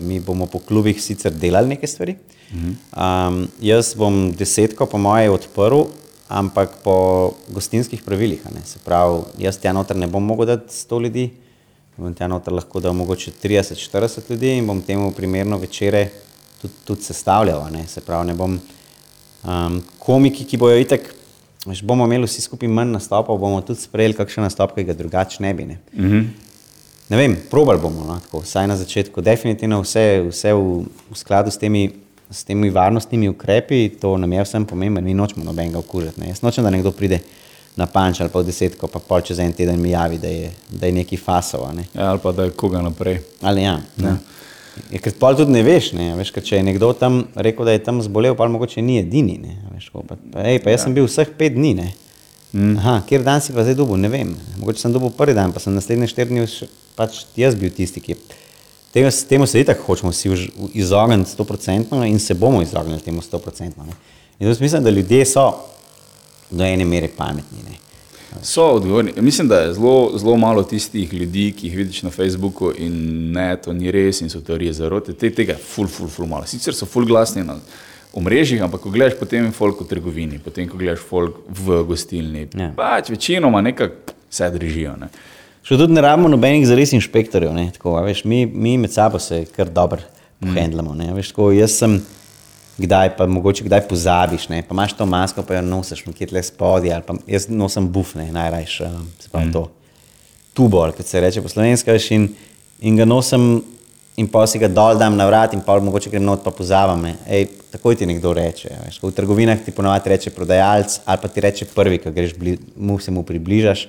[0.02, 2.16] mi bomo po klubih sicer delali nekaj stvari.
[2.52, 5.84] Um, jaz bom desetko, po moje, odprl,
[6.28, 8.46] ampak po gostinskih pravilih.
[8.66, 11.26] Se pravi, jaz tja noter ne bom mogel dati 100 ljudi,
[11.98, 16.08] bom tja noter lahko dal mogoče 30-40 ljudi in bom temu primerno večere
[16.62, 17.68] tudi, tudi sestavljal.
[17.72, 17.84] Ne?
[17.88, 18.56] Se pravi, ne bom
[19.44, 21.12] um, komiki, ki bojo itek
[21.76, 25.42] Če bomo imeli vsi skupaj manj nastopov, bomo tudi sprejeli kakšen nastop, ki ga drugače
[25.44, 25.66] ne bi.
[25.66, 26.28] Ne, mm -hmm.
[27.10, 29.22] ne vem, probali bomo, no, tako, vsaj na začetku.
[29.22, 31.90] Definitivno vse, vse v, v skladu s temi,
[32.32, 36.22] s temi varnostnimi ukrepi, to nam je vsem pomembno, mi nočemo nobenega okužiti.
[36.22, 36.30] Ne.
[36.30, 37.20] Jaz nočem, da nekdo pride
[37.76, 40.52] na panč ali pa v desetko, pa pol čez en teden mi javi, da je,
[40.70, 41.76] da je neki fasov.
[41.76, 41.86] Ne.
[41.94, 43.20] Ja, ali pa da je koga naprej.
[43.42, 43.82] Ali ja.
[43.98, 44.18] ja.
[44.92, 47.84] Je, ker pa tudi ne veš, ne, veš če je nekdo tam rekel, da je
[47.84, 49.38] tam zbolel, pa mogoče ni edini.
[49.42, 50.84] Ne, veš, ko, pa, pa, ej, pa jaz ja.
[50.86, 51.74] sem bil vseh pet dni.
[51.78, 51.88] Ne.
[52.54, 52.76] Mm.
[52.80, 54.36] Aha, kjer dan si pa zdaj dobil, ne vem.
[54.62, 56.46] Mogoče sem dobil prvi dan, pa sem naslednji štiri dni
[56.98, 58.20] pač jaz bil tisti, ki je.
[58.94, 60.32] Temu, temu se itak hočemo vsi
[60.74, 63.72] izogniti 100% in se bomo izognili temu 100%.
[64.40, 65.52] In mislim, da ljudje so
[66.50, 67.64] do ene mere pametni.
[67.68, 67.87] Ne.
[68.44, 69.14] So odgovorni.
[69.22, 73.56] Mislim, da je zelo, zelo malo tistih ljudi, ki jih vidiš na Facebooku in ne,
[73.62, 75.14] to ni res in so teorije zarote.
[75.14, 76.46] Te, tega je ful, ful, ful malo.
[76.46, 77.58] Sicer so ful glasni na
[78.18, 82.72] omrežjih, ampak ko gledaš potem folk v trgovini, potem ko gledaš folk v gostilni, ja.
[82.76, 84.96] pač večinoma nekako se držijo.
[85.00, 85.10] Ne.
[85.68, 87.56] Še tudi ne rabimo nobenih zares inšpektorjev.
[87.76, 90.04] Tako, veš, mi, mi med sabo se kar dobro
[90.40, 90.94] pohendlamo.
[90.94, 91.20] Mm.
[91.58, 92.00] Jaz sem
[92.78, 94.62] kdaj pa mogoče kdaj pozabiš, ne?
[94.64, 98.16] pa imaš to masko, pa jo nosiš nekje tle spodaj, ali pa jaz nosim buf,
[98.16, 99.54] ne, najrajš, eh, se pravi mm.
[99.54, 99.68] to
[100.54, 102.30] tubo, kot se reče po slovenski, in,
[102.80, 103.64] in ga nosim
[104.18, 107.04] in pa si ga dol dam na vrat in pa mogoče grem not pa pozavam,
[107.06, 111.30] ne, ej, takoj ti nekdo reče, veš, v trgovinah ti ponovadi reče prodajalec, ali pa
[111.30, 113.86] ti reče prvi, ko greš, bli, mu se mu približaš.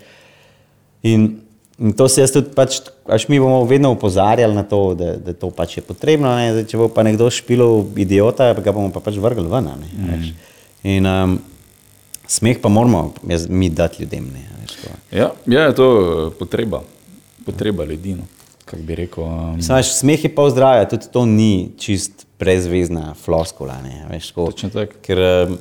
[1.08, 1.30] In
[1.78, 5.32] In to se jaz tudi, pač, až mi bomo vedno upozarjali na to, da, da
[5.32, 6.32] to pač je potrebno.
[6.34, 9.70] Zdaj, če bo pa nekdo špilil idiota, pa ga bomo pa pač vrgli ven.
[9.78, 10.32] Ne, mm.
[10.90, 11.36] In um,
[12.26, 14.26] smeh pa moramo jaz, mi dati ljudem.
[14.34, 14.74] Ne, veš,
[15.14, 16.82] ja, ja, je to eh, potreba,
[17.46, 18.16] potreba ljudi.
[18.18, 18.26] No.
[18.74, 19.62] Bi rekel, um...
[19.62, 23.78] Smaš, smeh je pa zdravje, tudi to ni čist brezvezna floskula.
[23.86, 24.50] Ne, veš, ko,
[25.06, 25.54] ker um,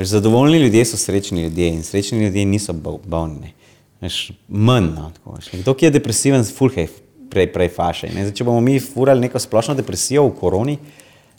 [0.00, 3.52] veš, zadovoljni ljudje so srečni ljudje in srečni ljudje niso bolni.
[4.00, 4.92] Veš, manj.
[4.94, 5.10] No,
[5.52, 6.88] Kdo je depresiven, fulhej,
[7.30, 8.10] prej, prej faše.
[8.12, 10.76] Zdaj, če bomo mi furali neko splošno depresijo v koroni,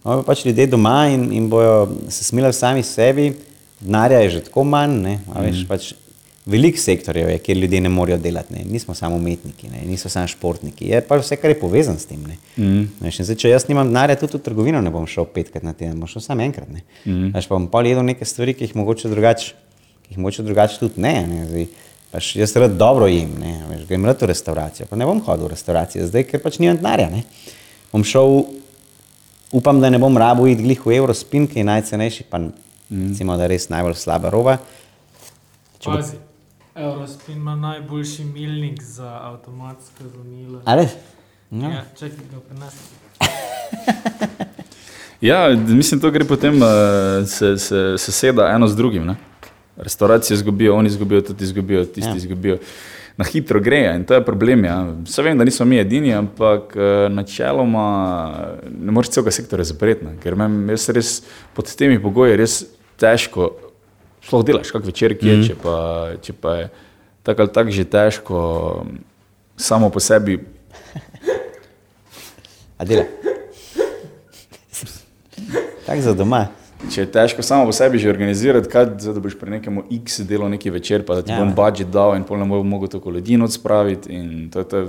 [0.03, 3.31] bomo pač ljudje doma in, in bojo se smilili sami sebi,
[3.79, 5.17] denarja je že tako manj.
[5.31, 5.67] Veš, mm.
[5.71, 5.93] pač
[6.49, 8.63] Veliko sektorjev je, kjer ljudje ne morejo delati, ne.
[8.65, 9.81] nismo samo umetniki, ne.
[9.85, 12.23] niso samo športniki, je pa vse, kar je povezano s tem.
[12.57, 12.87] Mm.
[13.03, 16.09] Zdaj, če jaz nimam denarja, tudi v trgovino ne bom šel petkrat na teden, bom
[16.09, 16.71] šel samo enkrat.
[17.05, 17.33] Mm.
[17.35, 19.53] Pa bom pa jedel nekaj stvari, ki jih mogoče drugače
[20.47, 21.13] drugač tudi ne.
[21.27, 21.45] ne.
[21.51, 21.67] Zdaj,
[22.09, 25.45] Pač jaz rad dobro jim, ne, veš, grem rad v restauracijo, pa ne bom hodil
[25.45, 27.21] v restauracijo, zdaj, ker pač nimam denarja.
[27.91, 28.41] Bom šel,
[29.53, 33.11] upam, da ne bom rabo iti glih v Eurospin, ki je najcenejši, pa mm.
[33.11, 34.57] recimo, da je res najbolj slaba roba.
[35.85, 36.25] Pazi, bo...
[36.79, 40.63] Eurospin ima najboljši milnik za avtomatske zunile.
[40.65, 40.89] Ali?
[41.49, 41.69] No.
[41.69, 42.89] Ja, čakaj, ga prenesem.
[45.29, 49.05] ja, mislim, to gre potem, uh, se, se, se seda eno z drugim.
[49.05, 49.28] Ne?
[49.79, 52.15] Restauracije izgubijo, oni izgubijo, tudi izgubijo, tisti ja.
[52.15, 52.57] izgubijo.
[53.17, 54.65] Na hitro gre in to je problem.
[54.65, 54.93] Ja.
[55.03, 57.87] Vse vem, da nismo mi edini, ampak uh, načeloma
[58.79, 61.17] ne moreš celega sektorja zapreti, ker me res
[61.55, 62.61] pod temi pogoji res
[62.99, 63.51] težko.
[64.23, 65.47] Sploh delaš, kako večer je, mm -hmm.
[65.47, 65.75] če, pa,
[66.21, 66.69] če pa je
[67.23, 68.37] tako ali tako že težko,
[69.57, 70.39] samo po sebi.
[72.77, 73.03] A dela.
[75.85, 76.47] Tako za doma.
[76.87, 80.21] Če je težko samo po sebi že organizirati, kaj zdaj, da boš pri nekem X
[80.27, 82.87] delo neki večer, pa da ti ja, bom budžet dal in pol ne bo mogel
[82.87, 84.21] tako ljudi odspraviti.
[84.53, 84.85] To, to,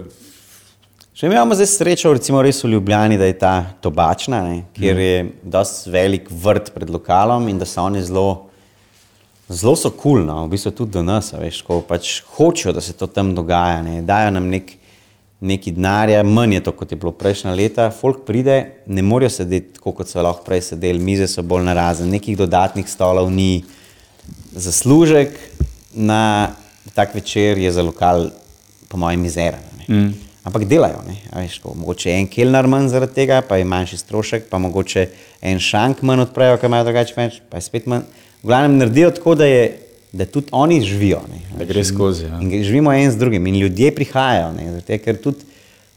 [1.20, 5.16] Še imamo zdaj srečo, recimo res v Ljubljani, da je ta tobačna, ne, kjer je
[5.42, 8.46] dosti velik vrt pred lokalom in da so oni zelo,
[9.50, 12.80] zelo so kul, cool, no, v bistvu tudi do nas, veš, ko pač hočejo, da
[12.80, 14.72] se to tam dogaja, ne, dajo nam nek,
[15.40, 19.78] neki denarja, manj je to, kot je bilo prejšnja leta, folk pride, ne morejo sedeti
[19.78, 23.64] tako, kot so lahko prej sedeli, mize so bolj narazen, nekih dodatnih stolov ni,
[24.52, 25.38] zaslužek
[25.96, 26.52] na
[26.94, 28.28] tak večer je za lokal,
[28.88, 29.60] po mojem, mizeren.
[29.88, 30.12] Mm.
[30.44, 31.02] Ampak delajo,
[31.36, 35.06] veš, ko, mogoče en kelnar manj zaradi tega, pa je manjši strošek, pa mogoče
[35.46, 38.08] en šank manj odprejo, ker imajo drugače več, pa je spet manj.
[38.42, 41.20] V glavnem naredijo tako, da, je, da tudi oni živijo.
[41.30, 41.40] Ne?
[41.58, 42.24] Da gre skozi.
[42.24, 42.40] Ja.
[42.40, 44.72] In živimo en z drugim in ljudje prihajajo, ne?
[44.72, 45.46] Zato, ker tudi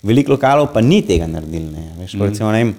[0.03, 1.71] veliko lokalov pa ni tega naredili.
[1.71, 1.85] Ne?
[1.99, 2.25] Veš, mm.
[2.29, 2.73] recimo, ne vem,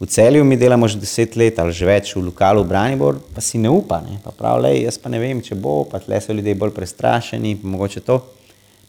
[0.00, 3.58] v celju mi delamo že deset let ali že več v lokalu Branibor, pa si
[3.58, 4.00] ne upa.
[4.00, 4.20] Ne?
[4.24, 7.58] Pa prav, lej, jaz pa ne vem, če bo, pa tle so ljudje bolj prestrašeni,
[7.62, 8.20] mogoče to.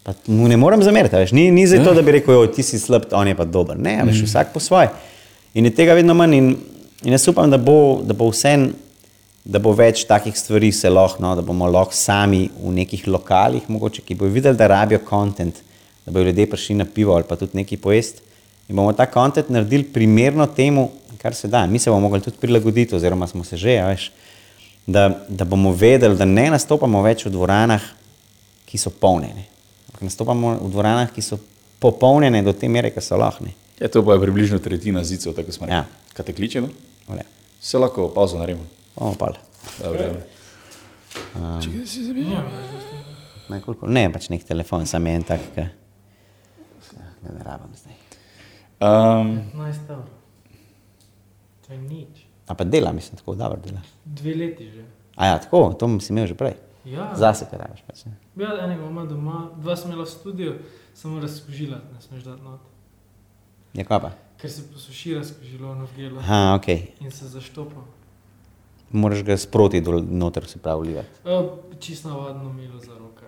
[0.02, 2.80] Pa mu ne morem zameriti, veš, ni, ni zato, da bi rekel, jo, ti si
[2.82, 3.78] slab, on je pa dober.
[3.78, 4.90] Ne, veš, vsak po svoje.
[5.54, 6.38] In je tega vedno manj.
[6.38, 6.48] In,
[7.06, 8.56] in jaz upam, da bo, da bo vse,
[9.44, 13.68] da bo več takih stvari se lahko, no, da bomo lahko sami v nekih lokalih,
[13.70, 15.64] mogoče, ki bodo videli, da rabijo kontent,
[16.06, 18.28] da bodo ljudje prišli na pivo ali pa tudi nekaj pojesti.
[18.70, 20.90] In bomo ta kontent naredili primerno temu,
[21.22, 21.66] kar se da.
[21.68, 24.12] Mi se bomo mogli tudi prilagoditi, oziroma smo se že, veš,
[24.86, 27.82] da, da bomo vedeli, da ne nastopamo več v dvoranah,
[28.66, 29.52] ki so polnjene
[30.02, 31.38] nastopamo v dvoranah, ki so
[31.82, 33.54] popolnjene do te mere, ki so lahne.
[33.80, 35.78] Ja, to pa je približno tretjina zidcev, tako smo rekli.
[35.78, 36.14] Ja.
[36.14, 36.62] Kaj te kliče?
[36.62, 36.70] No?
[37.62, 38.66] Se lahko pauzo naredimo.
[38.96, 39.38] O, pal.
[39.84, 42.48] Um, Če si zabijal.
[43.88, 45.70] Ne, pač nek telefon, sam en tak, ki ga
[47.30, 47.94] ne rabim zdaj.
[48.82, 50.10] Um, 15 evrov.
[51.68, 52.26] To je nič.
[52.48, 53.82] A pa dela, mislim, tako dobro dela.
[54.06, 54.86] Dve leti že.
[55.16, 56.58] A ja, tako, to si imel že prej.
[56.86, 57.12] Ja.
[57.16, 57.84] Zase, kaj rabiš.
[57.86, 58.18] Pač, ne.
[58.42, 60.54] Ja, enega ima doma, dva sem imela v studiu,
[60.98, 62.66] samo razkožila, ne smeš dati not.
[63.78, 64.12] Ja, kaj pa?
[64.42, 66.68] Ker se posuši razkožilo ono v gelo Aha, ok.
[67.00, 67.86] in se zaštopa.
[68.92, 71.08] Moraš ga sproti dol, noter se pravi vlivati.
[71.26, 71.42] E,
[71.80, 73.26] Čisto navadno milo za roke.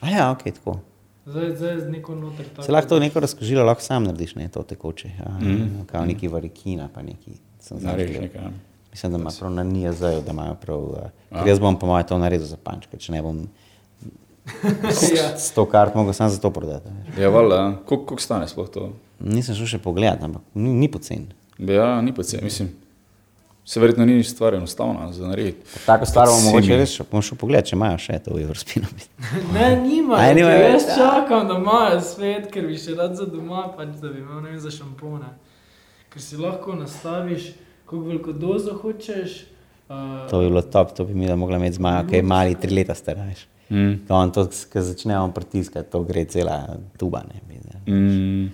[0.00, 0.78] A ja, ok, tako.
[1.26, 2.62] Zdaj, zdaj z neko noter tako.
[2.62, 5.08] Se lahko to neko razkožilo lahko sam narediš, ne, to tekoče.
[5.10, 5.52] Ja, Mhm.
[5.52, 5.86] mm.
[5.86, 7.30] Kao neki varikina, pa neki.
[7.72, 8.42] Narediš nekaj.
[8.42, 8.50] ja.
[8.92, 10.78] Mislim, da ima prav na NIAZ-ju, da imajo prav.
[10.78, 10.96] Uh,
[11.32, 13.42] ker jaz bom po mojem to naredil za pančke, če ne bom
[15.16, 15.38] ja.
[15.38, 16.88] s to kart mogel sam za to prodati.
[16.88, 17.20] a.
[17.20, 18.92] Ja, valjda, koliko koliko stane sploh to?
[19.20, 21.26] Nisem šel še pogledat, ampak ni, ni pocen.
[21.58, 22.68] Ja, ni se, mislim,
[23.66, 25.58] se verjetno ni stvar enostavna za narediti.
[25.86, 28.86] Tako stvar bomo mogoče res, bom šel pogledat, če imajo še to v Evropskinu.
[29.54, 30.20] Ne, nima.
[30.22, 34.12] Ker več, Jaz čakam, da imajo svet, ker bi še rad za doma, pač, da
[34.12, 35.32] bi imel ne vem za šampone.
[36.14, 37.50] Ker si lahko nastaviš,
[37.90, 39.34] koliko veliko dozo hočeš.
[39.88, 42.22] Uh, To bi bilo top, to bi mi da mogla imeti z Majo, ki je
[42.26, 43.18] mali, tri leta star.
[43.18, 43.44] veš.
[43.70, 44.06] Mm.
[44.06, 46.60] To on to, ko začnemo pritiskati, to gre cela
[46.98, 47.24] tuba.
[47.26, 47.82] Ne, bi, ne.
[47.90, 48.46] Mm.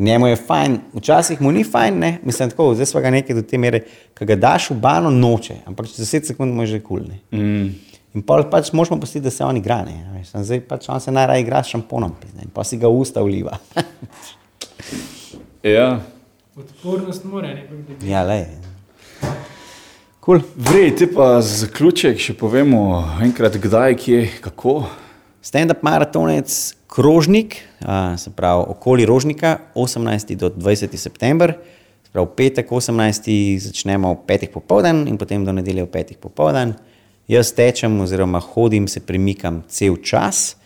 [0.00, 2.18] Ker njemu je fajn, včasih mu ni fajn, ne?
[2.24, 3.82] mislim tako, zdaj smo ga nekaj do te mere,
[4.16, 7.02] ki ga daš v bano noče, ampak čez 10 sekund mu je že kul.
[7.04, 7.74] Cool, Mm.
[8.14, 9.84] in pa pač možemo pustiti, da se on igra.
[9.84, 10.06] Ne?
[10.08, 12.78] a veš, samo Zdaj pač on se najraje igra s šamponom, pizde, in pa si
[12.78, 13.58] ga usta vliva.
[15.62, 16.00] Ja,
[16.56, 18.08] odpornost mora nekako dobiti.
[18.08, 18.46] ja, le.
[20.24, 20.40] Cool.
[20.56, 24.86] vrej, te pa za zaključek še povemo enkrat, kdaj, kje, kako.
[25.42, 30.34] Stand-up maratonec Krožnik, a, se pravi okoli Rožnika, 18.
[30.34, 30.96] do 20.
[30.96, 31.54] september.
[32.02, 33.30] Se pravi, v petek 18.
[33.58, 34.50] začnemo ob 5.
[34.50, 36.18] popoldan in potem do nedelje ob 5.
[36.18, 36.74] popoldan.
[37.30, 40.56] Jaz tečem oziroma hodim, se premikam cel čas.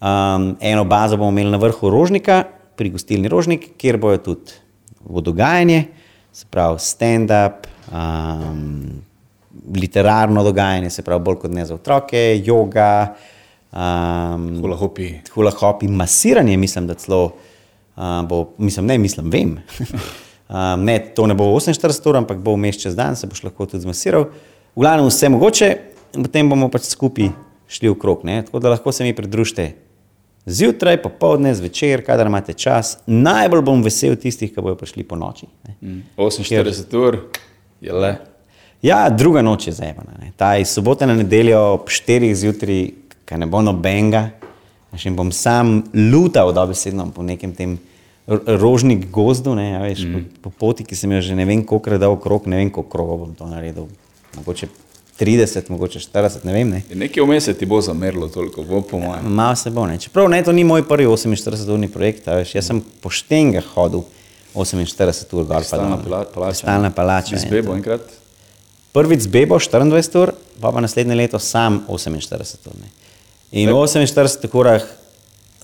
[0.00, 2.44] Um, eno bazo bomo imeli na vrhu Rožnika,
[2.76, 4.56] pri gostilni Rožnik, kjer bojo tudi
[5.04, 5.84] vodogajanje,
[6.32, 9.02] se pravi stand-up, um,
[9.76, 13.18] literarno dogajanje, se pravi bolj kot ne za otroke, yoga,
[13.72, 15.12] um, Hula hopi.
[15.34, 17.24] hula hopi, masiranje, mislim, da celo
[17.96, 19.58] uh, bo, mislim, ne, mislim, vem.
[20.48, 23.66] um, ne, to ne bo 48 ur, ampak bo vmes čez dan, se boš lahko
[23.66, 24.30] tudi zmasiral.
[24.76, 25.74] V glavnem vse mogoče,
[26.14, 27.32] potem bomo pač skupaj
[27.68, 28.24] šli v krog.
[28.24, 28.42] Ne?
[28.46, 29.72] Tako da lahko se mi pridružite
[30.48, 32.96] zjutraj, popovdne, zvečer, kadar imate čas.
[33.06, 35.46] Najbolj bom vesel tistih, ki bodo prišli po noči.
[35.80, 36.00] Mm.
[36.16, 37.18] 48 ur
[37.80, 38.16] je le.
[38.82, 39.74] Ja, druga noč je.
[39.80, 40.32] Ne.
[40.36, 42.90] Ta iz sobote na nedeljo ob 4 zjutraj,
[43.28, 44.30] ki ne bo nobenega,
[44.96, 47.76] še bom sam lutal dobesedno po nekem tem
[48.28, 50.24] rožnik gozdu, ne, a veš, mm.
[50.42, 52.92] po, po poti, ki sem jo že ne vem koliko dal krok, ne vem koliko
[52.92, 53.88] krogov bom to naredil.
[54.36, 54.68] Mogoče
[55.18, 56.74] 30, mogoče 40, ne vem.
[56.76, 56.82] Ne.
[56.94, 59.24] Nekaj vmes ti bo zamerilo toliko, bo po mojem.
[59.24, 59.96] Malo se bo, ne.
[59.98, 64.04] Čeprav ne, to ni moj prvi 48-urni projekt, veš, jaz sem poštenga hodil
[64.54, 66.04] 48 ur pa Stalna dol.
[66.04, 66.62] pala- palača.
[66.62, 67.36] Stalna palača.
[67.36, 68.04] Z ja, bebo enkrat.
[68.92, 72.76] Prvič z Bebo 24 ur, pa pa naslednje leto sam 48 ur.
[72.80, 72.88] ne.
[73.52, 74.84] In v 48 urah,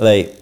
[0.00, 0.32] lej,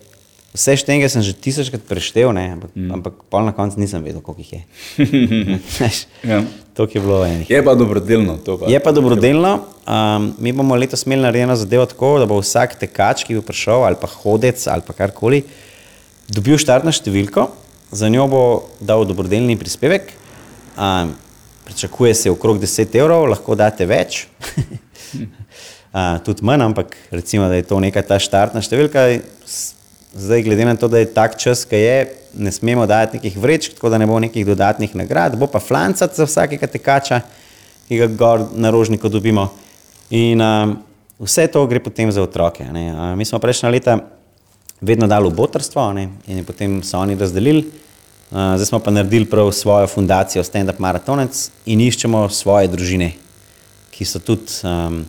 [0.52, 2.90] Vse štenge sem že tisočkrat preštel, ne, ampak, mm.
[2.92, 4.62] ampak pol na koncu nisem vedel, koliko jih je.
[6.28, 6.44] Ja.
[6.76, 7.48] to je bilo enih.
[7.48, 8.36] Je pa dobrodelno.
[8.36, 8.68] Pa.
[8.68, 9.64] Je pa dobrodelno.
[9.88, 13.80] Um, mi bomo letos imeli narejeno zadevo tako, da bo vsak tekač, ki bo prišel,
[13.88, 15.40] ali pa hodec, ali pa karkoli,
[16.28, 17.48] dobil štartno številko,
[17.88, 18.44] za njo bo
[18.76, 20.12] dal dobrodelni prispevek.
[20.76, 21.16] Um,
[21.64, 24.26] pričakuje se okrog 10 evrov, lahko date več.
[25.92, 29.06] uh, tudi manj, ampak recimo, da je to neka ta štartna številka.
[30.12, 31.96] Zdaj, glede na to, da je tak čas, ki je,
[32.36, 36.16] ne smemo dati nekih vrečk, tako da ne bo nekih dodatnih nagrad, bo pa flancat
[36.16, 37.22] za vsakega tekača,
[37.88, 39.48] ki ga gor na rožniku dobimo.
[40.12, 40.74] In um,
[41.16, 42.64] vse to gre potem za otroke.
[42.64, 42.92] a ne.
[42.92, 43.96] Uh, mi smo prejšnja leta
[44.80, 47.64] vedno dali v botrstvo a ne, in potem so oni razdelili.
[48.32, 53.12] Uh, zdaj smo pa naredili prav svojo fundacijo Stand Up Marathonec in iščemo svoje družine,
[53.92, 55.04] ki so tudi um,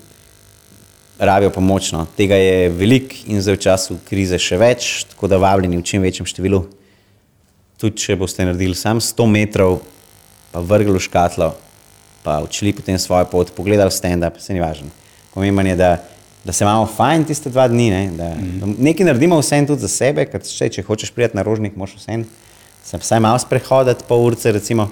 [1.26, 1.91] rabijo pomoč.
[1.95, 2.05] No.
[2.17, 6.03] Tega je veliko in zdaj v času krize še več, tako da vabljeni v čim
[6.05, 6.63] večjem številu.
[7.82, 9.82] Tudi če boste naredili samo 100 metrov,
[10.53, 11.51] pa vrgli v škatlo,
[12.24, 14.91] pa odšli potem svojo pot, pogledali stand-up, se ni važno.
[15.34, 15.97] Pomembno je, da,
[16.45, 18.03] da se imamo fajn tiste dva dni, ne?
[18.15, 18.30] da,
[18.61, 21.97] da nekaj naredimo vsem tudi za sebe, ker če, če hočeš priti na rožnik, moraš
[21.99, 22.28] vsem
[22.84, 24.89] se vsaj malo sprehoditi, pol urce recimo,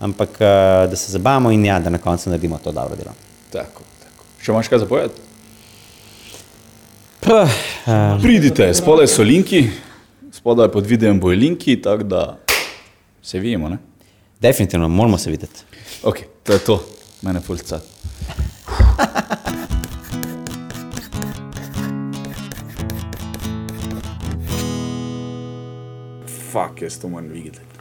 [0.00, 3.12] ampak uh, da se zabavamo in ja, da na koncu naredimo to dobro delo.
[3.52, 4.24] Tako, tako.
[4.40, 5.31] Še imaš kaj zapovedati?
[7.22, 9.70] Puh, uh, Pridite, spodaj so linki,
[10.32, 12.38] spodaj pod videom bojo linki, tako da
[13.22, 13.68] se vidimo.
[13.68, 13.78] Ne?
[14.42, 15.60] definitivno moramo se videti.
[16.02, 16.84] Ok, to je to,
[17.22, 17.80] mene fulca.
[26.52, 27.71] Fak, jaz to moram videti.